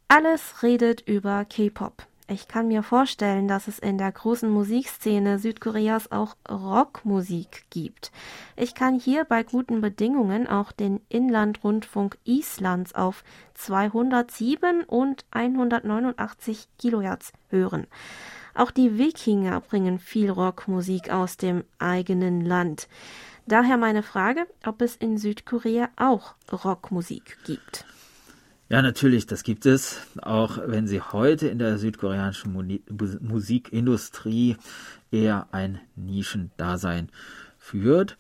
alles 0.08 0.64
redet 0.64 1.02
über 1.02 1.46
K-Pop. 1.46 2.08
Ich 2.30 2.48
kann 2.48 2.70
mir 2.70 2.84
vorstellen, 2.84 3.50
dass 3.50 3.68
es 3.68 3.80
in 3.80 3.98
der 3.98 4.12
großen 4.12 4.50
Musikszene 4.50 5.40
Südkoreas 5.40 6.12
auch 6.12 6.38
Rockmusik 6.50 7.66
gibt. 7.70 8.12
Ich 8.56 8.76
kann 8.76 8.98
hier 8.98 9.26
bei 9.26 9.44
guten 9.44 9.82
Bedingungen 9.82 10.48
auch 10.48 10.72
den 10.72 11.02
Inlandrundfunk 11.10 12.18
Islands 12.24 12.96
auf 12.96 13.26
207 13.56 14.84
und 14.86 15.26
189 15.32 16.70
Kilohertz 16.80 17.34
hören. 17.50 17.88
Auch 18.56 18.72
die 18.72 18.98
Wikinger 18.98 19.60
bringen 19.60 20.00
viel 20.00 20.30
Rockmusik 20.30 21.10
aus 21.10 21.36
dem 21.36 21.66
eigenen 21.78 22.42
Land. 22.42 22.88
Daher 23.48 23.78
meine 23.78 24.04
Frage, 24.04 24.48
ob 24.66 24.82
es 24.82 24.96
in 24.96 25.18
Südkorea 25.18 25.90
auch 25.98 26.36
Rockmusik 26.52 27.38
gibt. 27.46 27.86
Ja, 28.74 28.82
natürlich, 28.82 29.28
das 29.28 29.44
gibt 29.44 29.68
es, 29.68 29.98
auch 30.20 30.58
wenn 30.66 30.88
sie 30.88 31.00
heute 31.00 31.48
in 31.48 31.60
der 31.60 31.78
südkoreanischen 31.78 32.82
Musikindustrie 33.22 34.58
eher 35.12 35.46
ein 35.52 35.80
Nischendasein 35.96 37.10
führt. 37.60 38.18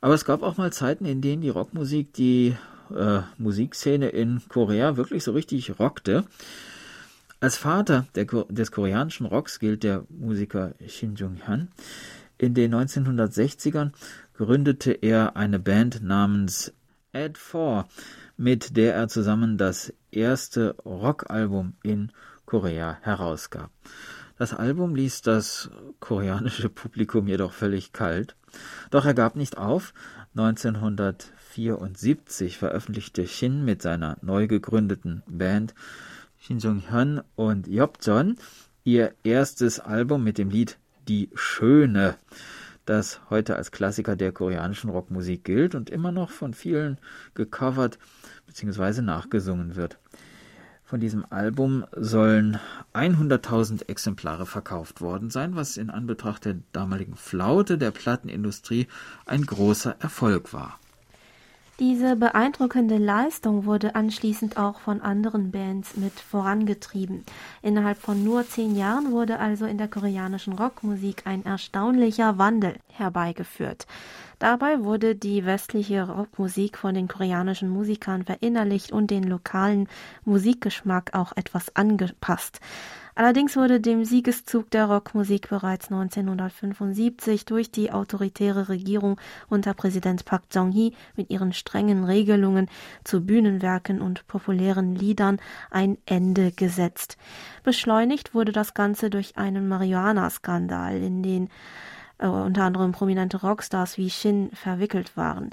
Aber 0.00 0.14
es 0.14 0.24
gab 0.24 0.44
auch 0.44 0.56
mal 0.56 0.72
Zeiten, 0.72 1.06
in 1.06 1.22
denen 1.22 1.42
die 1.42 1.48
Rockmusik 1.48 2.12
die 2.12 2.54
äh, 2.96 3.22
Musikszene 3.36 4.10
in 4.10 4.40
Korea 4.48 4.96
wirklich 4.96 5.24
so 5.24 5.32
richtig 5.32 5.80
rockte. 5.80 6.22
Als 7.40 7.56
Vater 7.56 8.06
der, 8.14 8.26
des 8.48 8.70
koreanischen 8.70 9.26
Rocks 9.26 9.58
gilt 9.58 9.82
der 9.82 10.04
Musiker 10.08 10.72
Shin 10.86 11.16
Jung-hyun. 11.16 11.66
In 12.38 12.54
den 12.54 12.76
1960ern 12.76 13.90
gründete 14.34 14.92
er 14.92 15.34
eine 15.34 15.58
Band 15.58 16.00
namens 16.00 16.72
Ad 17.12 17.38
4 17.38 17.86
mit 18.36 18.76
der 18.76 18.94
er 18.94 19.08
zusammen 19.08 19.58
das 19.58 19.92
erste 20.10 20.74
Rockalbum 20.84 21.74
in 21.82 22.12
Korea 22.46 22.98
herausgab. 23.02 23.70
Das 24.38 24.54
Album 24.54 24.94
ließ 24.94 25.22
das 25.22 25.70
koreanische 26.00 26.68
Publikum 26.70 27.28
jedoch 27.28 27.52
völlig 27.52 27.92
kalt. 27.92 28.34
Doch 28.90 29.04
er 29.04 29.12
gab 29.12 29.36
nicht 29.36 29.58
auf. 29.58 29.92
1974 30.34 32.56
veröffentlichte 32.56 33.26
Shin 33.26 33.62
mit 33.64 33.82
seiner 33.82 34.16
neu 34.22 34.46
gegründeten 34.46 35.22
Band 35.26 35.74
Shin 36.38 36.60
Jong-hyun 36.60 37.20
und 37.36 37.66
Yobjon 37.66 38.36
ihr 38.84 39.12
erstes 39.24 39.80
Album 39.80 40.24
mit 40.24 40.38
dem 40.38 40.48
Lied 40.48 40.78
Die 41.06 41.28
Schöne 41.34 42.16
das 42.86 43.20
heute 43.30 43.56
als 43.56 43.70
Klassiker 43.70 44.16
der 44.16 44.32
koreanischen 44.32 44.90
Rockmusik 44.90 45.44
gilt 45.44 45.74
und 45.74 45.90
immer 45.90 46.12
noch 46.12 46.30
von 46.30 46.54
vielen 46.54 46.98
gecovert 47.34 47.98
bzw. 48.46 49.02
nachgesungen 49.02 49.76
wird. 49.76 49.98
Von 50.90 50.98
diesem 50.98 51.24
Album 51.30 51.84
sollen 51.92 52.58
100.000 52.94 53.88
Exemplare 53.88 54.44
verkauft 54.44 55.00
worden 55.00 55.30
sein, 55.30 55.54
was 55.54 55.76
in 55.76 55.88
Anbetracht 55.88 56.44
der 56.44 56.56
damaligen 56.72 57.14
Flaute 57.14 57.78
der 57.78 57.92
Plattenindustrie 57.92 58.88
ein 59.24 59.46
großer 59.46 59.94
Erfolg 60.00 60.52
war. 60.52 60.80
Diese 61.80 62.14
beeindruckende 62.14 62.98
Leistung 62.98 63.64
wurde 63.64 63.94
anschließend 63.94 64.58
auch 64.58 64.80
von 64.80 65.00
anderen 65.00 65.50
Bands 65.50 65.96
mit 65.96 66.12
vorangetrieben. 66.12 67.24
Innerhalb 67.62 67.96
von 67.96 68.22
nur 68.22 68.46
zehn 68.46 68.76
Jahren 68.76 69.12
wurde 69.12 69.38
also 69.38 69.64
in 69.64 69.78
der 69.78 69.88
koreanischen 69.88 70.52
Rockmusik 70.52 71.22
ein 71.24 71.42
erstaunlicher 71.46 72.36
Wandel 72.36 72.74
herbeigeführt. 72.88 73.86
Dabei 74.40 74.82
wurde 74.84 75.16
die 75.16 75.44
westliche 75.44 76.08
Rockmusik 76.08 76.78
von 76.78 76.94
den 76.94 77.08
koreanischen 77.08 77.68
Musikern 77.68 78.24
verinnerlicht 78.24 78.90
und 78.90 79.10
den 79.10 79.24
lokalen 79.24 79.86
Musikgeschmack 80.24 81.12
auch 81.12 81.36
etwas 81.36 81.76
angepasst. 81.76 82.58
Allerdings 83.14 83.54
wurde 83.54 83.82
dem 83.82 84.06
Siegeszug 84.06 84.70
der 84.70 84.86
Rockmusik 84.86 85.50
bereits 85.50 85.92
1975 85.92 87.44
durch 87.44 87.70
die 87.70 87.92
autoritäre 87.92 88.70
Regierung 88.70 89.20
unter 89.50 89.74
Präsident 89.74 90.24
Park 90.24 90.44
Jong-hee 90.50 90.92
mit 91.16 91.28
ihren 91.28 91.52
strengen 91.52 92.04
Regelungen 92.04 92.70
zu 93.04 93.20
Bühnenwerken 93.20 94.00
und 94.00 94.26
populären 94.26 94.94
Liedern 94.94 95.38
ein 95.70 95.98
Ende 96.06 96.50
gesetzt. 96.50 97.18
Beschleunigt 97.62 98.34
wurde 98.34 98.52
das 98.52 98.72
Ganze 98.72 99.10
durch 99.10 99.36
einen 99.36 99.68
Marihuana-Skandal, 99.68 100.96
in 100.96 101.22
den 101.22 101.50
äh, 102.20 102.26
unter 102.26 102.64
anderem 102.64 102.92
prominente 102.92 103.38
Rockstars 103.38 103.98
wie 103.98 104.10
Shin 104.10 104.50
verwickelt 104.52 105.16
waren. 105.16 105.50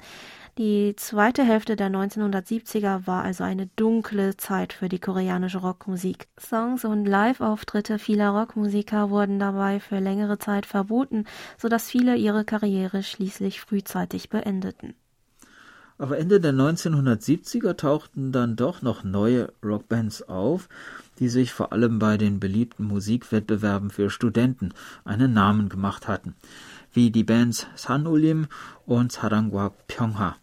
Die 0.58 0.96
zweite 0.96 1.44
Hälfte 1.44 1.76
der 1.76 1.88
1970er 1.88 3.06
war 3.06 3.22
also 3.22 3.44
eine 3.44 3.68
dunkle 3.76 4.36
Zeit 4.36 4.72
für 4.72 4.88
die 4.88 4.98
koreanische 4.98 5.58
Rockmusik. 5.58 6.26
Songs 6.36 6.84
und 6.84 7.06
Live-Auftritte 7.06 8.00
vieler 8.00 8.30
Rockmusiker 8.30 9.08
wurden 9.08 9.38
dabei 9.38 9.78
für 9.78 10.00
längere 10.00 10.38
Zeit 10.38 10.66
verboten, 10.66 11.26
sodass 11.58 11.88
viele 11.88 12.16
ihre 12.16 12.44
Karriere 12.44 13.04
schließlich 13.04 13.60
frühzeitig 13.60 14.30
beendeten. 14.30 14.94
Aber 15.96 16.18
Ende 16.18 16.40
der 16.40 16.52
1970er 16.52 17.76
tauchten 17.76 18.32
dann 18.32 18.56
doch 18.56 18.82
noch 18.82 19.04
neue 19.04 19.52
Rockbands 19.64 20.22
auf, 20.22 20.68
die 21.18 21.28
sich 21.28 21.52
vor 21.52 21.72
allem 21.72 21.98
bei 21.98 22.16
den 22.16 22.40
beliebten 22.40 22.84
Musikwettbewerben 22.84 23.90
für 23.90 24.10
Studenten 24.10 24.70
einen 25.04 25.32
Namen 25.32 25.68
gemacht 25.68 26.08
hatten, 26.08 26.34
wie 26.92 27.10
die 27.10 27.24
Bands 27.24 27.66
Sanulim 27.74 28.46
und 28.86 29.12
Sarangwa 29.12 29.72
Pyongha. 29.86 30.36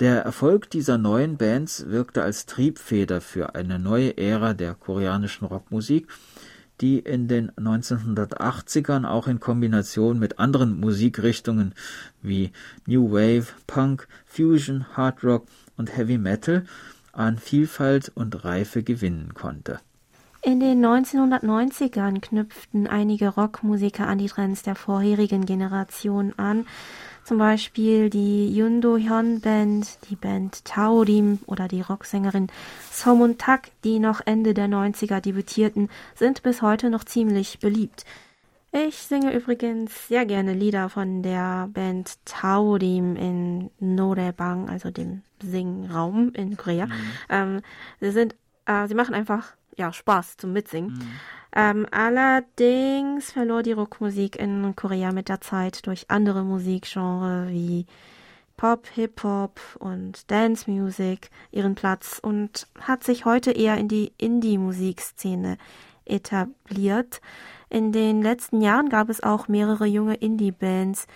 Der 0.00 0.22
Erfolg 0.22 0.68
dieser 0.68 0.98
neuen 0.98 1.38
Bands 1.38 1.86
wirkte 1.88 2.22
als 2.22 2.44
Triebfeder 2.44 3.22
für 3.22 3.54
eine 3.54 3.78
neue 3.78 4.18
Ära 4.18 4.52
der 4.52 4.74
koreanischen 4.74 5.46
Rockmusik, 5.46 6.08
die 6.82 6.98
in 6.98 7.28
den 7.28 7.50
1980ern 7.52 9.06
auch 9.06 9.26
in 9.26 9.40
Kombination 9.40 10.18
mit 10.18 10.38
anderen 10.38 10.78
Musikrichtungen 10.78 11.74
wie 12.20 12.52
New 12.86 13.10
Wave, 13.10 13.46
Punk, 13.66 14.06
Fusion, 14.26 14.84
Hard 14.94 15.24
Rock 15.24 15.46
und 15.78 15.96
Heavy 15.96 16.18
Metal 16.18 16.66
an 17.16 17.38
Vielfalt 17.38 18.12
und 18.14 18.44
Reife 18.44 18.82
gewinnen 18.82 19.34
konnte. 19.34 19.80
In 20.42 20.60
den 20.60 20.84
1990ern 20.84 22.20
knüpften 22.20 22.86
einige 22.86 23.30
Rockmusiker 23.30 24.06
an 24.06 24.18
die 24.18 24.28
Trends 24.28 24.62
der 24.62 24.76
vorherigen 24.76 25.44
Generation 25.44 26.34
an. 26.36 26.66
Zum 27.24 27.38
Beispiel 27.38 28.08
die 28.08 28.56
Yundo 28.56 28.96
Hyun 28.96 29.40
Band, 29.40 29.98
die 30.08 30.14
Band 30.14 30.64
Taorim 30.64 31.40
oder 31.46 31.66
die 31.66 31.80
Rocksängerin 31.80 32.46
Somun 32.92 33.38
Tak, 33.38 33.70
die 33.82 33.98
noch 33.98 34.20
Ende 34.24 34.54
der 34.54 34.68
90er 34.68 35.20
debütierten, 35.20 35.88
sind 36.14 36.44
bis 36.44 36.62
heute 36.62 36.90
noch 36.90 37.02
ziemlich 37.02 37.58
beliebt. 37.58 38.04
Ich 38.72 38.96
singe 38.98 39.32
übrigens 39.32 40.08
sehr 40.08 40.26
gerne 40.26 40.52
Lieder 40.52 40.88
von 40.88 41.22
der 41.22 41.68
Band 41.72 42.18
Taorim 42.24 43.16
in 43.16 43.70
Norebang, 43.78 44.68
also 44.68 44.90
dem 44.90 45.22
Singraum 45.42 46.32
in 46.34 46.56
Korea. 46.56 46.86
Mhm. 46.86 46.92
Ähm, 47.28 47.60
sie 48.00 48.10
sind, 48.10 48.34
äh, 48.66 48.86
sie 48.86 48.94
machen 48.94 49.14
einfach 49.14 49.54
ja 49.76 49.92
Spaß 49.92 50.36
zum 50.36 50.52
Mitsingen. 50.52 50.92
Mhm. 50.92 51.10
Ähm, 51.54 51.86
allerdings 51.90 53.32
verlor 53.32 53.62
die 53.62 53.72
Rockmusik 53.72 54.36
in 54.36 54.76
Korea 54.76 55.12
mit 55.12 55.30
der 55.30 55.40
Zeit 55.40 55.86
durch 55.86 56.10
andere 56.10 56.44
Musikgenres 56.44 57.50
wie 57.50 57.86
Pop, 58.56 58.86
Hip-Hop 58.94 59.60
und 59.78 60.30
Dance 60.30 60.70
Music 60.70 61.30
ihren 61.50 61.74
Platz 61.74 62.18
und 62.22 62.66
hat 62.80 63.04
sich 63.04 63.24
heute 63.24 63.52
eher 63.52 63.76
in 63.78 63.88
die 63.88 64.12
Indie-Musikszene 64.18 65.56
etabliert. 66.04 67.20
In 67.68 67.92
den 67.92 68.22
letzten 68.22 68.60
Jahren 68.60 68.88
gab 68.88 69.08
es 69.08 69.22
auch 69.22 69.48
mehrere 69.48 69.86
junge 69.86 70.14
Indie-Bands, 70.14 71.06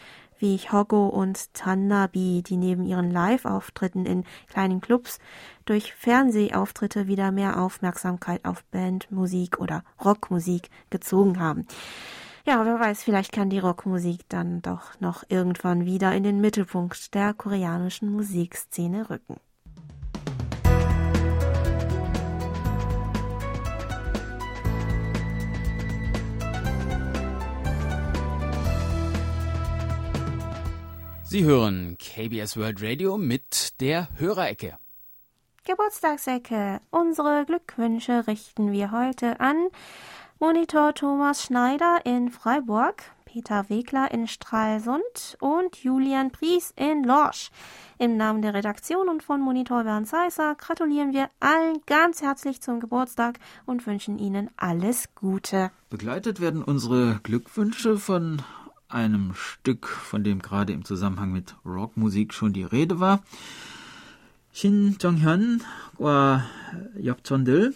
wie 0.40 0.56
Hogo 0.56 1.06
und 1.06 1.52
Tanabi, 1.54 2.42
die 2.42 2.56
neben 2.56 2.86
ihren 2.86 3.10
Live-Auftritten 3.10 4.06
in 4.06 4.24
kleinen 4.48 4.80
Clubs 4.80 5.18
durch 5.66 5.94
Fernsehauftritte 5.94 7.06
wieder 7.06 7.30
mehr 7.30 7.60
Aufmerksamkeit 7.60 8.44
auf 8.44 8.64
Bandmusik 8.64 9.58
oder 9.60 9.84
Rockmusik 10.02 10.70
gezogen 10.88 11.38
haben. 11.38 11.66
Ja, 12.46 12.64
wer 12.64 12.80
weiß, 12.80 13.04
vielleicht 13.04 13.32
kann 13.32 13.50
die 13.50 13.58
Rockmusik 13.58 14.22
dann 14.28 14.62
doch 14.62 14.98
noch 14.98 15.24
irgendwann 15.28 15.84
wieder 15.84 16.12
in 16.14 16.24
den 16.24 16.40
Mittelpunkt 16.40 17.14
der 17.14 17.34
koreanischen 17.34 18.10
Musikszene 18.10 19.10
rücken. 19.10 19.36
Sie 31.30 31.44
hören 31.44 31.96
KBS 31.96 32.56
World 32.56 32.82
Radio 32.82 33.16
mit 33.16 33.80
der 33.80 34.08
Hörerecke. 34.18 34.76
Geburtstagsecke. 35.64 36.80
Unsere 36.90 37.44
Glückwünsche 37.46 38.26
richten 38.26 38.72
wir 38.72 38.90
heute 38.90 39.38
an 39.38 39.68
Monitor 40.40 40.92
Thomas 40.92 41.44
Schneider 41.44 42.00
in 42.04 42.30
Freiburg, 42.30 43.04
Peter 43.26 43.70
Wegler 43.70 44.10
in 44.10 44.26
Stralsund 44.26 45.36
und 45.38 45.76
Julian 45.76 46.32
Pries 46.32 46.74
in 46.74 47.04
Lorsch. 47.04 47.52
Im 47.98 48.16
Namen 48.16 48.42
der 48.42 48.54
Redaktion 48.54 49.08
und 49.08 49.22
von 49.22 49.40
Monitor 49.40 49.84
Bernd 49.84 50.08
Seisser 50.08 50.56
gratulieren 50.56 51.12
wir 51.12 51.30
allen 51.38 51.80
ganz 51.86 52.22
herzlich 52.22 52.60
zum 52.60 52.80
Geburtstag 52.80 53.38
und 53.66 53.86
wünschen 53.86 54.18
Ihnen 54.18 54.50
alles 54.56 55.14
Gute. 55.14 55.70
Begleitet 55.90 56.40
werden 56.40 56.64
unsere 56.64 57.20
Glückwünsche 57.22 57.98
von 57.98 58.42
einem 58.90 59.32
Stück, 59.34 59.86
von 59.86 60.24
dem 60.24 60.40
gerade 60.40 60.72
im 60.72 60.84
Zusammenhang 60.84 61.32
mit 61.32 61.54
Rockmusik 61.64 62.34
schon 62.34 62.52
die 62.52 62.64
Rede 62.64 63.00
war. 63.00 63.22
Shin 64.52 64.96
Jong-hyun 65.00 65.62
und 65.96 66.42
Yok 66.98 67.22
Chon-dil 67.22 67.74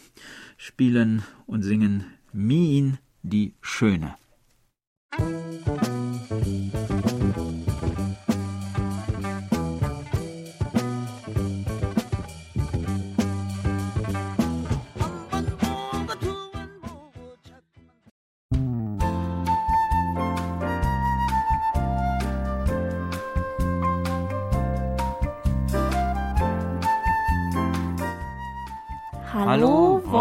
spielen 0.56 1.22
und 1.46 1.62
singen 1.62 2.04
Miin, 2.32 2.98
die 3.22 3.54
Schöne. 3.60 4.16
Hallo, 5.16 5.93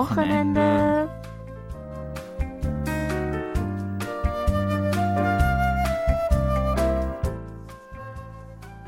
Wochenende. 0.04 1.10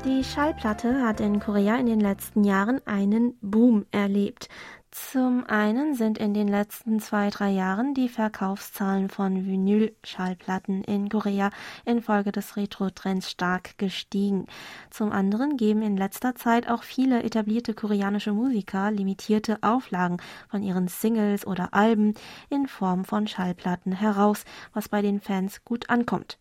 Die 0.04 0.22
Schallplatte 0.22 1.00
hat 1.00 1.20
in 1.20 1.40
Korea 1.40 1.78
in 1.78 1.86
den 1.86 2.00
letzten 2.00 2.44
Jahren 2.44 2.86
einen 2.86 3.38
Boom 3.40 3.86
erlebt. 3.92 4.50
Zum 4.98 5.44
einen 5.46 5.94
sind 5.94 6.16
in 6.16 6.32
den 6.32 6.48
letzten 6.48 7.00
zwei, 7.00 7.28
drei 7.28 7.50
Jahren 7.50 7.92
die 7.92 8.08
Verkaufszahlen 8.08 9.10
von 9.10 9.44
Vinyl-Schallplatten 9.44 10.82
in 10.84 11.10
Korea 11.10 11.50
infolge 11.84 12.32
des 12.32 12.56
Retro-Trends 12.56 13.30
stark 13.30 13.76
gestiegen. 13.76 14.46
Zum 14.88 15.12
anderen 15.12 15.58
geben 15.58 15.82
in 15.82 15.98
letzter 15.98 16.34
Zeit 16.34 16.70
auch 16.70 16.82
viele 16.82 17.22
etablierte 17.22 17.74
koreanische 17.74 18.32
Musiker 18.32 18.90
limitierte 18.90 19.58
Auflagen 19.60 20.16
von 20.48 20.62
ihren 20.62 20.88
Singles 20.88 21.46
oder 21.46 21.74
Alben 21.74 22.14
in 22.48 22.66
Form 22.66 23.04
von 23.04 23.26
Schallplatten 23.26 23.92
heraus, 23.92 24.46
was 24.72 24.88
bei 24.88 25.02
den 25.02 25.20
Fans 25.20 25.62
gut 25.62 25.90
ankommt. 25.90 26.38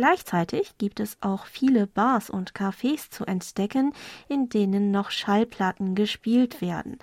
Gleichzeitig 0.00 0.78
gibt 0.78 0.98
es 0.98 1.18
auch 1.20 1.44
viele 1.44 1.86
Bars 1.86 2.30
und 2.30 2.54
Cafés 2.54 3.10
zu 3.10 3.26
entdecken, 3.26 3.92
in 4.28 4.48
denen 4.48 4.90
noch 4.90 5.10
Schallplatten 5.10 5.94
gespielt 5.94 6.62
werden. 6.62 6.96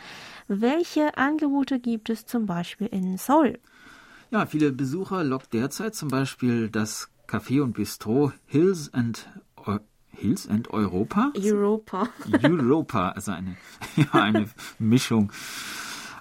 Welche 0.47 1.15
Angebote 1.15 1.79
gibt 1.79 2.09
es 2.09 2.25
zum 2.25 2.47
Beispiel 2.47 2.87
in 2.87 3.19
Seoul? 3.19 3.59
Ja, 4.31 4.47
viele 4.47 4.71
Besucher 4.71 5.23
lockt 5.23 5.53
derzeit 5.53 5.93
zum 5.93 6.09
Beispiel 6.09 6.71
das 6.71 7.07
Café 7.27 7.61
und 7.61 7.73
Bistro 7.73 8.31
Hills 8.47 8.91
and 8.95 9.29
Hills 10.09 10.49
and 10.49 10.71
Europa? 10.71 11.31
Europa. 11.35 12.09
Europa, 12.41 13.09
also 13.09 13.31
eine, 13.31 13.57
ja, 13.95 14.11
eine 14.13 14.49
Mischung. 14.79 15.31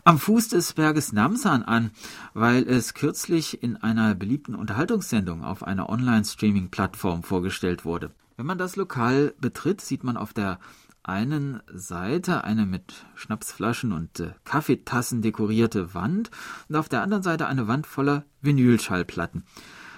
Am 0.07 0.21
Fuß 0.21 0.47
des 0.51 0.75
Berges 0.75 1.13
Namsan 1.13 1.65
an, 1.65 1.91
weil 2.33 2.63
es 2.69 2.95
kürzlich 2.95 3.61
in 3.65 3.77
einer 3.77 4.15
beliebten 4.15 4.55
Unterhaltungssendung 4.55 5.43
auf 5.43 5.65
einer 5.65 5.89
Online-Streaming-Plattform 5.89 7.25
vorgestellt 7.25 7.85
wurde. 7.85 8.13
Wenn 8.37 8.47
man 8.47 8.57
das 8.57 8.77
Lokal 8.77 9.35
betritt, 9.41 9.81
sieht 9.81 10.05
man 10.05 10.17
auf 10.17 10.33
der 10.33 10.61
einen 11.03 11.61
Seite 11.75 12.45
eine 12.45 12.67
mit 12.67 13.05
Schnapsflaschen 13.17 13.91
und 13.91 14.21
äh, 14.21 14.31
Kaffeetassen 14.45 15.23
dekorierte 15.23 15.93
Wand 15.93 16.31
und 16.69 16.77
auf 16.77 16.89
der 16.89 17.03
anderen 17.03 17.25
Seite 17.25 17.49
eine 17.49 17.67
Wand 17.67 17.89
voller 17.89 18.25
Vinylschallplatten. 18.43 19.43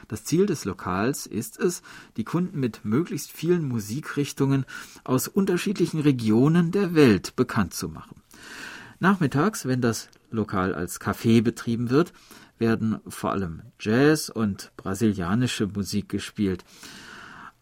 Das 0.08 0.24
Ziel 0.24 0.46
des 0.46 0.64
Lokals 0.64 1.26
ist 1.26 1.58
es, 1.58 1.82
die 2.16 2.24
Kunden 2.24 2.58
mit 2.58 2.82
möglichst 2.82 3.30
vielen 3.30 3.68
Musikrichtungen 3.68 4.64
aus 5.04 5.28
unterschiedlichen 5.28 6.00
Regionen 6.00 6.70
der 6.70 6.94
Welt 6.94 7.36
bekannt 7.36 7.74
zu 7.74 7.90
machen. 7.90 8.22
Nachmittags, 9.00 9.66
wenn 9.66 9.80
das 9.80 10.08
Lokal 10.30 10.74
als 10.74 11.00
Café 11.00 11.42
betrieben 11.42 11.90
wird, 11.90 12.12
werden 12.58 12.98
vor 13.06 13.30
allem 13.30 13.62
Jazz 13.78 14.28
und 14.28 14.72
brasilianische 14.76 15.68
Musik 15.68 16.08
gespielt. 16.08 16.64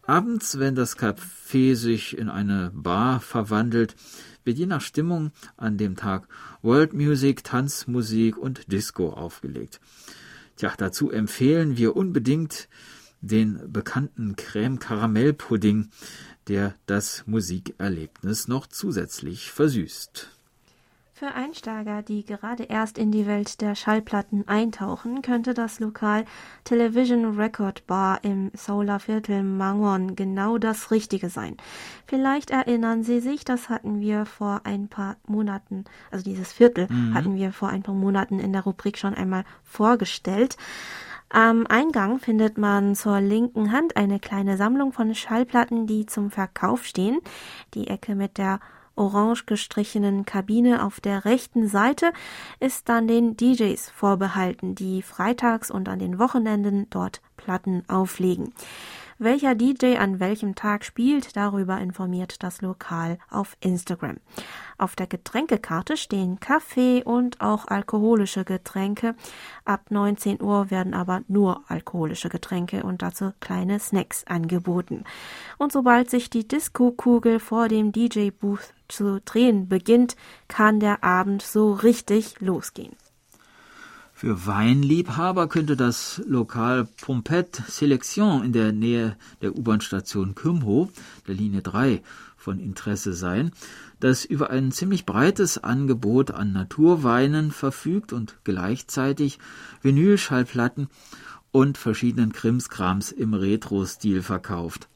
Abends, 0.01 0.57
wenn 0.57 0.73
das 0.73 0.97
Café 0.97 1.75
sich 1.75 2.17
in 2.17 2.29
eine 2.29 2.71
Bar 2.73 3.19
verwandelt, 3.19 3.95
wird 4.45 4.57
je 4.57 4.65
nach 4.65 4.81
Stimmung 4.81 5.31
an 5.57 5.77
dem 5.77 5.95
Tag 5.95 6.27
World 6.61 6.93
Music, 6.93 7.43
Tanzmusik 7.43 8.37
und 8.37 8.71
Disco 8.71 9.09
aufgelegt. 9.09 9.79
Tja, 10.55 10.73
dazu 10.75 11.11
empfehlen 11.11 11.77
wir 11.77 11.95
unbedingt 11.95 12.67
den 13.21 13.59
bekannten 13.71 14.35
Creme-Karamell-Pudding, 14.35 15.89
der 16.47 16.73
das 16.85 17.23
Musikerlebnis 17.27 18.47
noch 18.47 18.65
zusätzlich 18.67 19.51
versüßt. 19.51 20.36
Für 21.19 21.33
Einsteiger, 21.33 22.03
die 22.03 22.23
gerade 22.23 22.65
erst 22.65 22.99
in 22.99 23.09
die 23.09 23.25
Welt 23.25 23.59
der 23.61 23.73
Schallplatten 23.73 24.47
eintauchen, 24.47 25.23
könnte 25.23 25.55
das 25.55 25.79
Lokal 25.79 26.25
Television 26.63 27.39
Record 27.39 27.87
Bar 27.87 28.19
im 28.23 28.51
Solarviertel 28.53 29.41
Mangwon 29.41 30.15
genau 30.15 30.59
das 30.59 30.91
Richtige 30.91 31.31
sein. 31.31 31.57
Vielleicht 32.05 32.51
erinnern 32.51 33.01
Sie 33.01 33.19
sich, 33.19 33.43
das 33.43 33.67
hatten 33.67 33.99
wir 33.99 34.27
vor 34.27 34.61
ein 34.65 34.89
paar 34.89 35.15
Monaten, 35.25 35.85
also 36.11 36.23
dieses 36.23 36.53
Viertel 36.53 36.85
mhm. 36.87 37.15
hatten 37.15 37.35
wir 37.35 37.51
vor 37.51 37.69
ein 37.69 37.81
paar 37.81 37.95
Monaten 37.95 38.39
in 38.39 38.53
der 38.53 38.61
Rubrik 38.61 38.99
schon 38.99 39.15
einmal 39.15 39.43
vorgestellt. 39.63 40.55
Am 41.29 41.65
Eingang 41.65 42.19
findet 42.19 42.59
man 42.59 42.93
zur 42.93 43.21
linken 43.21 43.71
Hand 43.71 43.97
eine 43.97 44.19
kleine 44.19 44.55
Sammlung 44.55 44.93
von 44.93 45.15
Schallplatten, 45.15 45.87
die 45.87 46.05
zum 46.05 46.29
Verkauf 46.29 46.85
stehen. 46.85 47.21
Die 47.73 47.87
Ecke 47.87 48.13
mit 48.13 48.37
der 48.37 48.59
orange 48.97 49.45
gestrichenen 49.45 50.25
Kabine 50.25 50.83
auf 50.83 50.99
der 50.99 51.25
rechten 51.25 51.67
Seite 51.67 52.11
ist 52.59 52.89
dann 52.89 53.07
den 53.07 53.37
DJs 53.37 53.89
vorbehalten, 53.89 54.75
die 54.75 55.01
freitags 55.01 55.71
und 55.71 55.87
an 55.89 55.99
den 55.99 56.19
Wochenenden 56.19 56.89
dort 56.89 57.21
Platten 57.37 57.83
auflegen. 57.87 58.53
Welcher 59.19 59.55
DJ 59.55 59.97
an 59.97 60.19
welchem 60.19 60.53
Tag 60.53 60.85
spielt, 60.85 61.35
darüber 61.35 61.79
informiert 61.79 62.43
das 62.43 62.61
Lokal 62.61 63.17
auf 63.31 63.57
Instagram. 63.61 64.17
Auf 64.77 64.95
der 64.95 65.07
Getränkekarte 65.07 65.97
stehen 65.97 66.39
Kaffee 66.39 67.01
und 67.03 67.41
auch 67.41 67.65
alkoholische 67.67 68.45
Getränke. 68.45 69.15
Ab 69.65 69.89
19 69.89 70.39
Uhr 70.39 70.69
werden 70.69 70.93
aber 70.93 71.23
nur 71.27 71.63
alkoholische 71.67 72.29
Getränke 72.29 72.83
und 72.83 73.01
dazu 73.01 73.33
kleine 73.39 73.79
Snacks 73.79 74.23
angeboten. 74.25 75.03
Und 75.57 75.71
sobald 75.71 76.11
sich 76.11 76.29
die 76.29 76.47
Disco-Kugel 76.47 77.39
vor 77.39 77.69
dem 77.69 77.91
DJ-Booth 77.91 78.71
zu 78.87 79.19
drehen 79.25 79.67
beginnt, 79.67 80.15
kann 80.47 80.79
der 80.79 81.03
Abend 81.03 81.41
so 81.41 81.73
richtig 81.73 82.39
losgehen. 82.39 82.95
Für 84.19 84.47
Weinliebhaber 84.47 85.47
könnte 85.47 85.77
das 85.77 86.23
Lokal 86.25 86.87
Pompette 87.01 87.61
Selection 87.67 88.43
in 88.43 88.51
der 88.51 88.71
Nähe 88.71 89.15
der 89.43 89.55
U-Bahn-Station 89.55 90.33
Kümho, 90.33 90.89
der 91.27 91.35
Linie 91.35 91.61
3, 91.61 92.01
von 92.35 92.59
Interesse 92.59 93.13
sein, 93.13 93.51
das 93.99 94.25
über 94.25 94.49
ein 94.49 94.71
ziemlich 94.71 95.05
breites 95.05 95.63
Angebot 95.63 96.31
an 96.31 96.51
Naturweinen 96.51 97.51
verfügt 97.51 98.11
und 98.11 98.37
gleichzeitig 98.43 99.37
Vinylschallplatten 99.83 100.87
und 101.51 101.77
verschiedenen 101.77 102.33
Krimskrams 102.33 103.11
im 103.11 103.35
Retro-Stil 103.35 104.23
verkauft. 104.23 104.89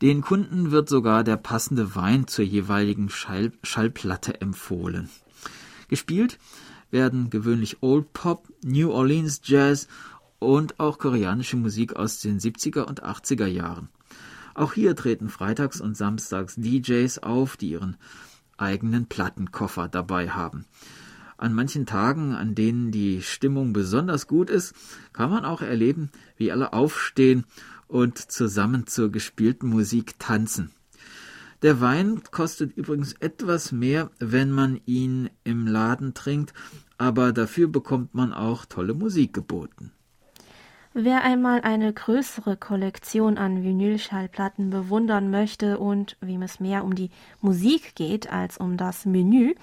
Den 0.00 0.22
Kunden 0.22 0.70
wird 0.70 0.88
sogar 0.88 1.24
der 1.24 1.36
passende 1.36 1.94
Wein 1.94 2.26
zur 2.26 2.46
jeweiligen 2.46 3.10
Schall 3.10 3.52
Schallplatte 3.62 4.40
empfohlen. 4.40 5.10
Gespielt 5.88 6.38
werden 6.90 7.30
gewöhnlich 7.30 7.82
Old 7.82 8.12
Pop, 8.12 8.48
New 8.62 8.90
Orleans 8.90 9.40
Jazz 9.44 9.88
und 10.38 10.80
auch 10.80 10.98
koreanische 10.98 11.56
Musik 11.56 11.96
aus 11.96 12.20
den 12.20 12.40
70er 12.40 12.82
und 12.82 13.04
80er 13.04 13.46
Jahren. 13.46 13.88
Auch 14.54 14.72
hier 14.72 14.96
treten 14.96 15.28
freitags 15.28 15.80
und 15.80 15.96
samstags 15.96 16.56
DJs 16.56 17.18
auf, 17.20 17.56
die 17.56 17.70
ihren 17.70 17.96
eigenen 18.56 19.06
Plattenkoffer 19.06 19.88
dabei 19.88 20.30
haben. 20.30 20.66
An 21.36 21.54
manchen 21.54 21.86
Tagen, 21.86 22.34
an 22.34 22.54
denen 22.54 22.90
die 22.90 23.22
Stimmung 23.22 23.72
besonders 23.72 24.26
gut 24.26 24.50
ist, 24.50 24.74
kann 25.12 25.30
man 25.30 25.46
auch 25.46 25.62
erleben, 25.62 26.10
wie 26.36 26.52
alle 26.52 26.74
aufstehen 26.74 27.44
und 27.88 28.18
zusammen 28.18 28.86
zur 28.86 29.10
gespielten 29.10 29.68
Musik 29.68 30.18
tanzen. 30.18 30.70
Der 31.62 31.80
Wein 31.82 32.22
kostet 32.30 32.74
übrigens 32.76 33.12
etwas 33.14 33.70
mehr, 33.70 34.10
wenn 34.18 34.50
man 34.50 34.80
ihn 34.86 35.28
im 35.44 35.66
Laden 35.66 36.14
trinkt, 36.14 36.54
aber 36.96 37.32
dafür 37.32 37.68
bekommt 37.68 38.14
man 38.14 38.32
auch 38.32 38.64
tolle 38.64 38.94
Musik 38.94 39.34
geboten. 39.34 39.92
Wer 40.92 41.22
einmal 41.22 41.60
eine 41.60 41.92
größere 41.92 42.56
Kollektion 42.56 43.38
an 43.38 43.62
Vinylschallplatten 43.62 44.70
bewundern 44.70 45.30
möchte 45.30 45.78
und 45.78 46.16
wem 46.20 46.42
es 46.42 46.58
mehr 46.58 46.82
um 46.82 46.96
die 46.96 47.10
Musik 47.40 47.94
geht 47.94 48.32
als 48.32 48.58
um 48.58 48.76
das 48.76 49.06
Menü, 49.06 49.54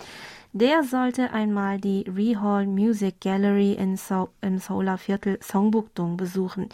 der 0.53 0.83
sollte 0.83 1.33
einmal 1.33 1.81
die 1.81 2.03
Rehall 2.03 2.65
Music 2.65 3.19
Gallery 3.19 3.73
in 3.73 3.97
so 3.97 4.29
im 4.39 4.57
Solarviertel 4.59 5.37
Songbukdong 5.41 6.15
besuchen. 6.15 6.69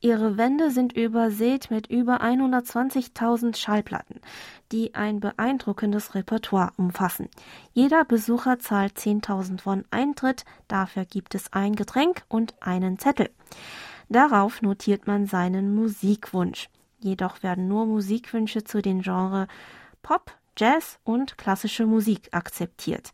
Ihre 0.00 0.36
Wände 0.38 0.70
sind 0.70 0.92
übersät 0.92 1.72
mit 1.72 1.88
über 1.88 2.22
120.000 2.22 3.56
Schallplatten, 3.56 4.20
die 4.72 4.94
ein 4.94 5.20
beeindruckendes 5.20 6.14
Repertoire 6.14 6.72
umfassen. 6.76 7.28
Jeder 7.72 8.04
Besucher 8.04 8.58
zahlt 8.58 8.98
10.000 8.98 9.64
Won 9.64 9.84
Eintritt, 9.90 10.44
dafür 10.68 11.04
gibt 11.04 11.34
es 11.34 11.52
ein 11.52 11.74
Getränk 11.74 12.24
und 12.28 12.54
einen 12.60 12.98
Zettel. 12.98 13.30
Darauf 14.08 14.62
notiert 14.62 15.06
man 15.06 15.26
seinen 15.26 15.74
Musikwunsch. 15.74 16.68
Jedoch 17.00 17.42
werden 17.42 17.68
nur 17.68 17.86
Musikwünsche 17.86 18.64
zu 18.64 18.82
den 18.82 19.02
Genres 19.02 19.48
Pop, 20.02 20.32
Jazz 20.56 20.98
und 21.04 21.38
klassische 21.38 21.86
Musik 21.86 22.28
akzeptiert. 22.32 23.12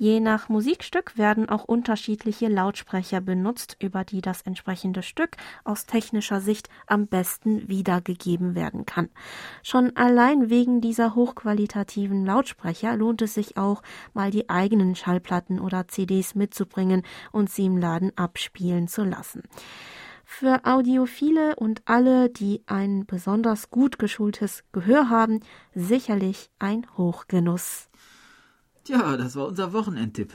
Je 0.00 0.20
nach 0.20 0.48
Musikstück 0.48 1.18
werden 1.18 1.48
auch 1.48 1.64
unterschiedliche 1.64 2.46
Lautsprecher 2.46 3.20
benutzt, 3.20 3.76
über 3.80 4.04
die 4.04 4.20
das 4.20 4.42
entsprechende 4.42 5.02
Stück 5.02 5.36
aus 5.64 5.86
technischer 5.86 6.40
Sicht 6.40 6.68
am 6.86 7.08
besten 7.08 7.68
wiedergegeben 7.68 8.54
werden 8.54 8.86
kann. 8.86 9.10
Schon 9.64 9.96
allein 9.96 10.50
wegen 10.50 10.80
dieser 10.80 11.16
hochqualitativen 11.16 12.24
Lautsprecher 12.24 12.96
lohnt 12.96 13.22
es 13.22 13.34
sich 13.34 13.56
auch, 13.56 13.82
mal 14.14 14.30
die 14.30 14.48
eigenen 14.48 14.94
Schallplatten 14.94 15.58
oder 15.58 15.88
CDs 15.88 16.36
mitzubringen 16.36 17.02
und 17.32 17.50
sie 17.50 17.66
im 17.66 17.76
Laden 17.76 18.16
abspielen 18.16 18.86
zu 18.86 19.02
lassen. 19.02 19.42
Für 20.24 20.64
Audiophile 20.64 21.56
und 21.56 21.82
alle, 21.86 22.30
die 22.30 22.62
ein 22.66 23.04
besonders 23.04 23.70
gut 23.70 23.98
geschultes 23.98 24.62
Gehör 24.70 25.10
haben, 25.10 25.40
sicherlich 25.74 26.50
ein 26.60 26.86
Hochgenuss. 26.96 27.87
Tja, 28.88 29.18
das 29.18 29.36
war 29.36 29.48
unser 29.48 29.74
Wochenendtipp. 29.74 30.32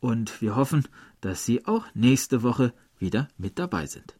Und 0.00 0.42
wir 0.42 0.56
hoffen, 0.56 0.88
dass 1.20 1.44
Sie 1.44 1.66
auch 1.66 1.84
nächste 1.94 2.42
Woche 2.42 2.74
wieder 2.98 3.28
mit 3.38 3.60
dabei 3.60 3.86
sind. 3.86 4.15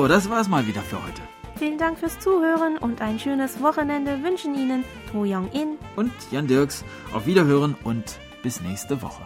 So, 0.00 0.08
das 0.08 0.30
war's 0.30 0.48
mal 0.48 0.66
wieder 0.66 0.80
für 0.80 0.96
heute. 0.96 1.20
Vielen 1.56 1.76
Dank 1.76 1.98
fürs 1.98 2.18
Zuhören 2.18 2.78
und 2.78 3.02
ein 3.02 3.18
schönes 3.18 3.60
Wochenende 3.60 4.22
wünschen 4.22 4.54
Ihnen 4.54 4.82
To 5.12 5.24
Young 5.26 5.50
In 5.52 5.76
und 5.94 6.10
Jan 6.30 6.46
Dirks. 6.46 6.86
Auf 7.12 7.26
Wiederhören 7.26 7.76
und 7.84 8.18
bis 8.42 8.62
nächste 8.62 9.02
Woche. 9.02 9.20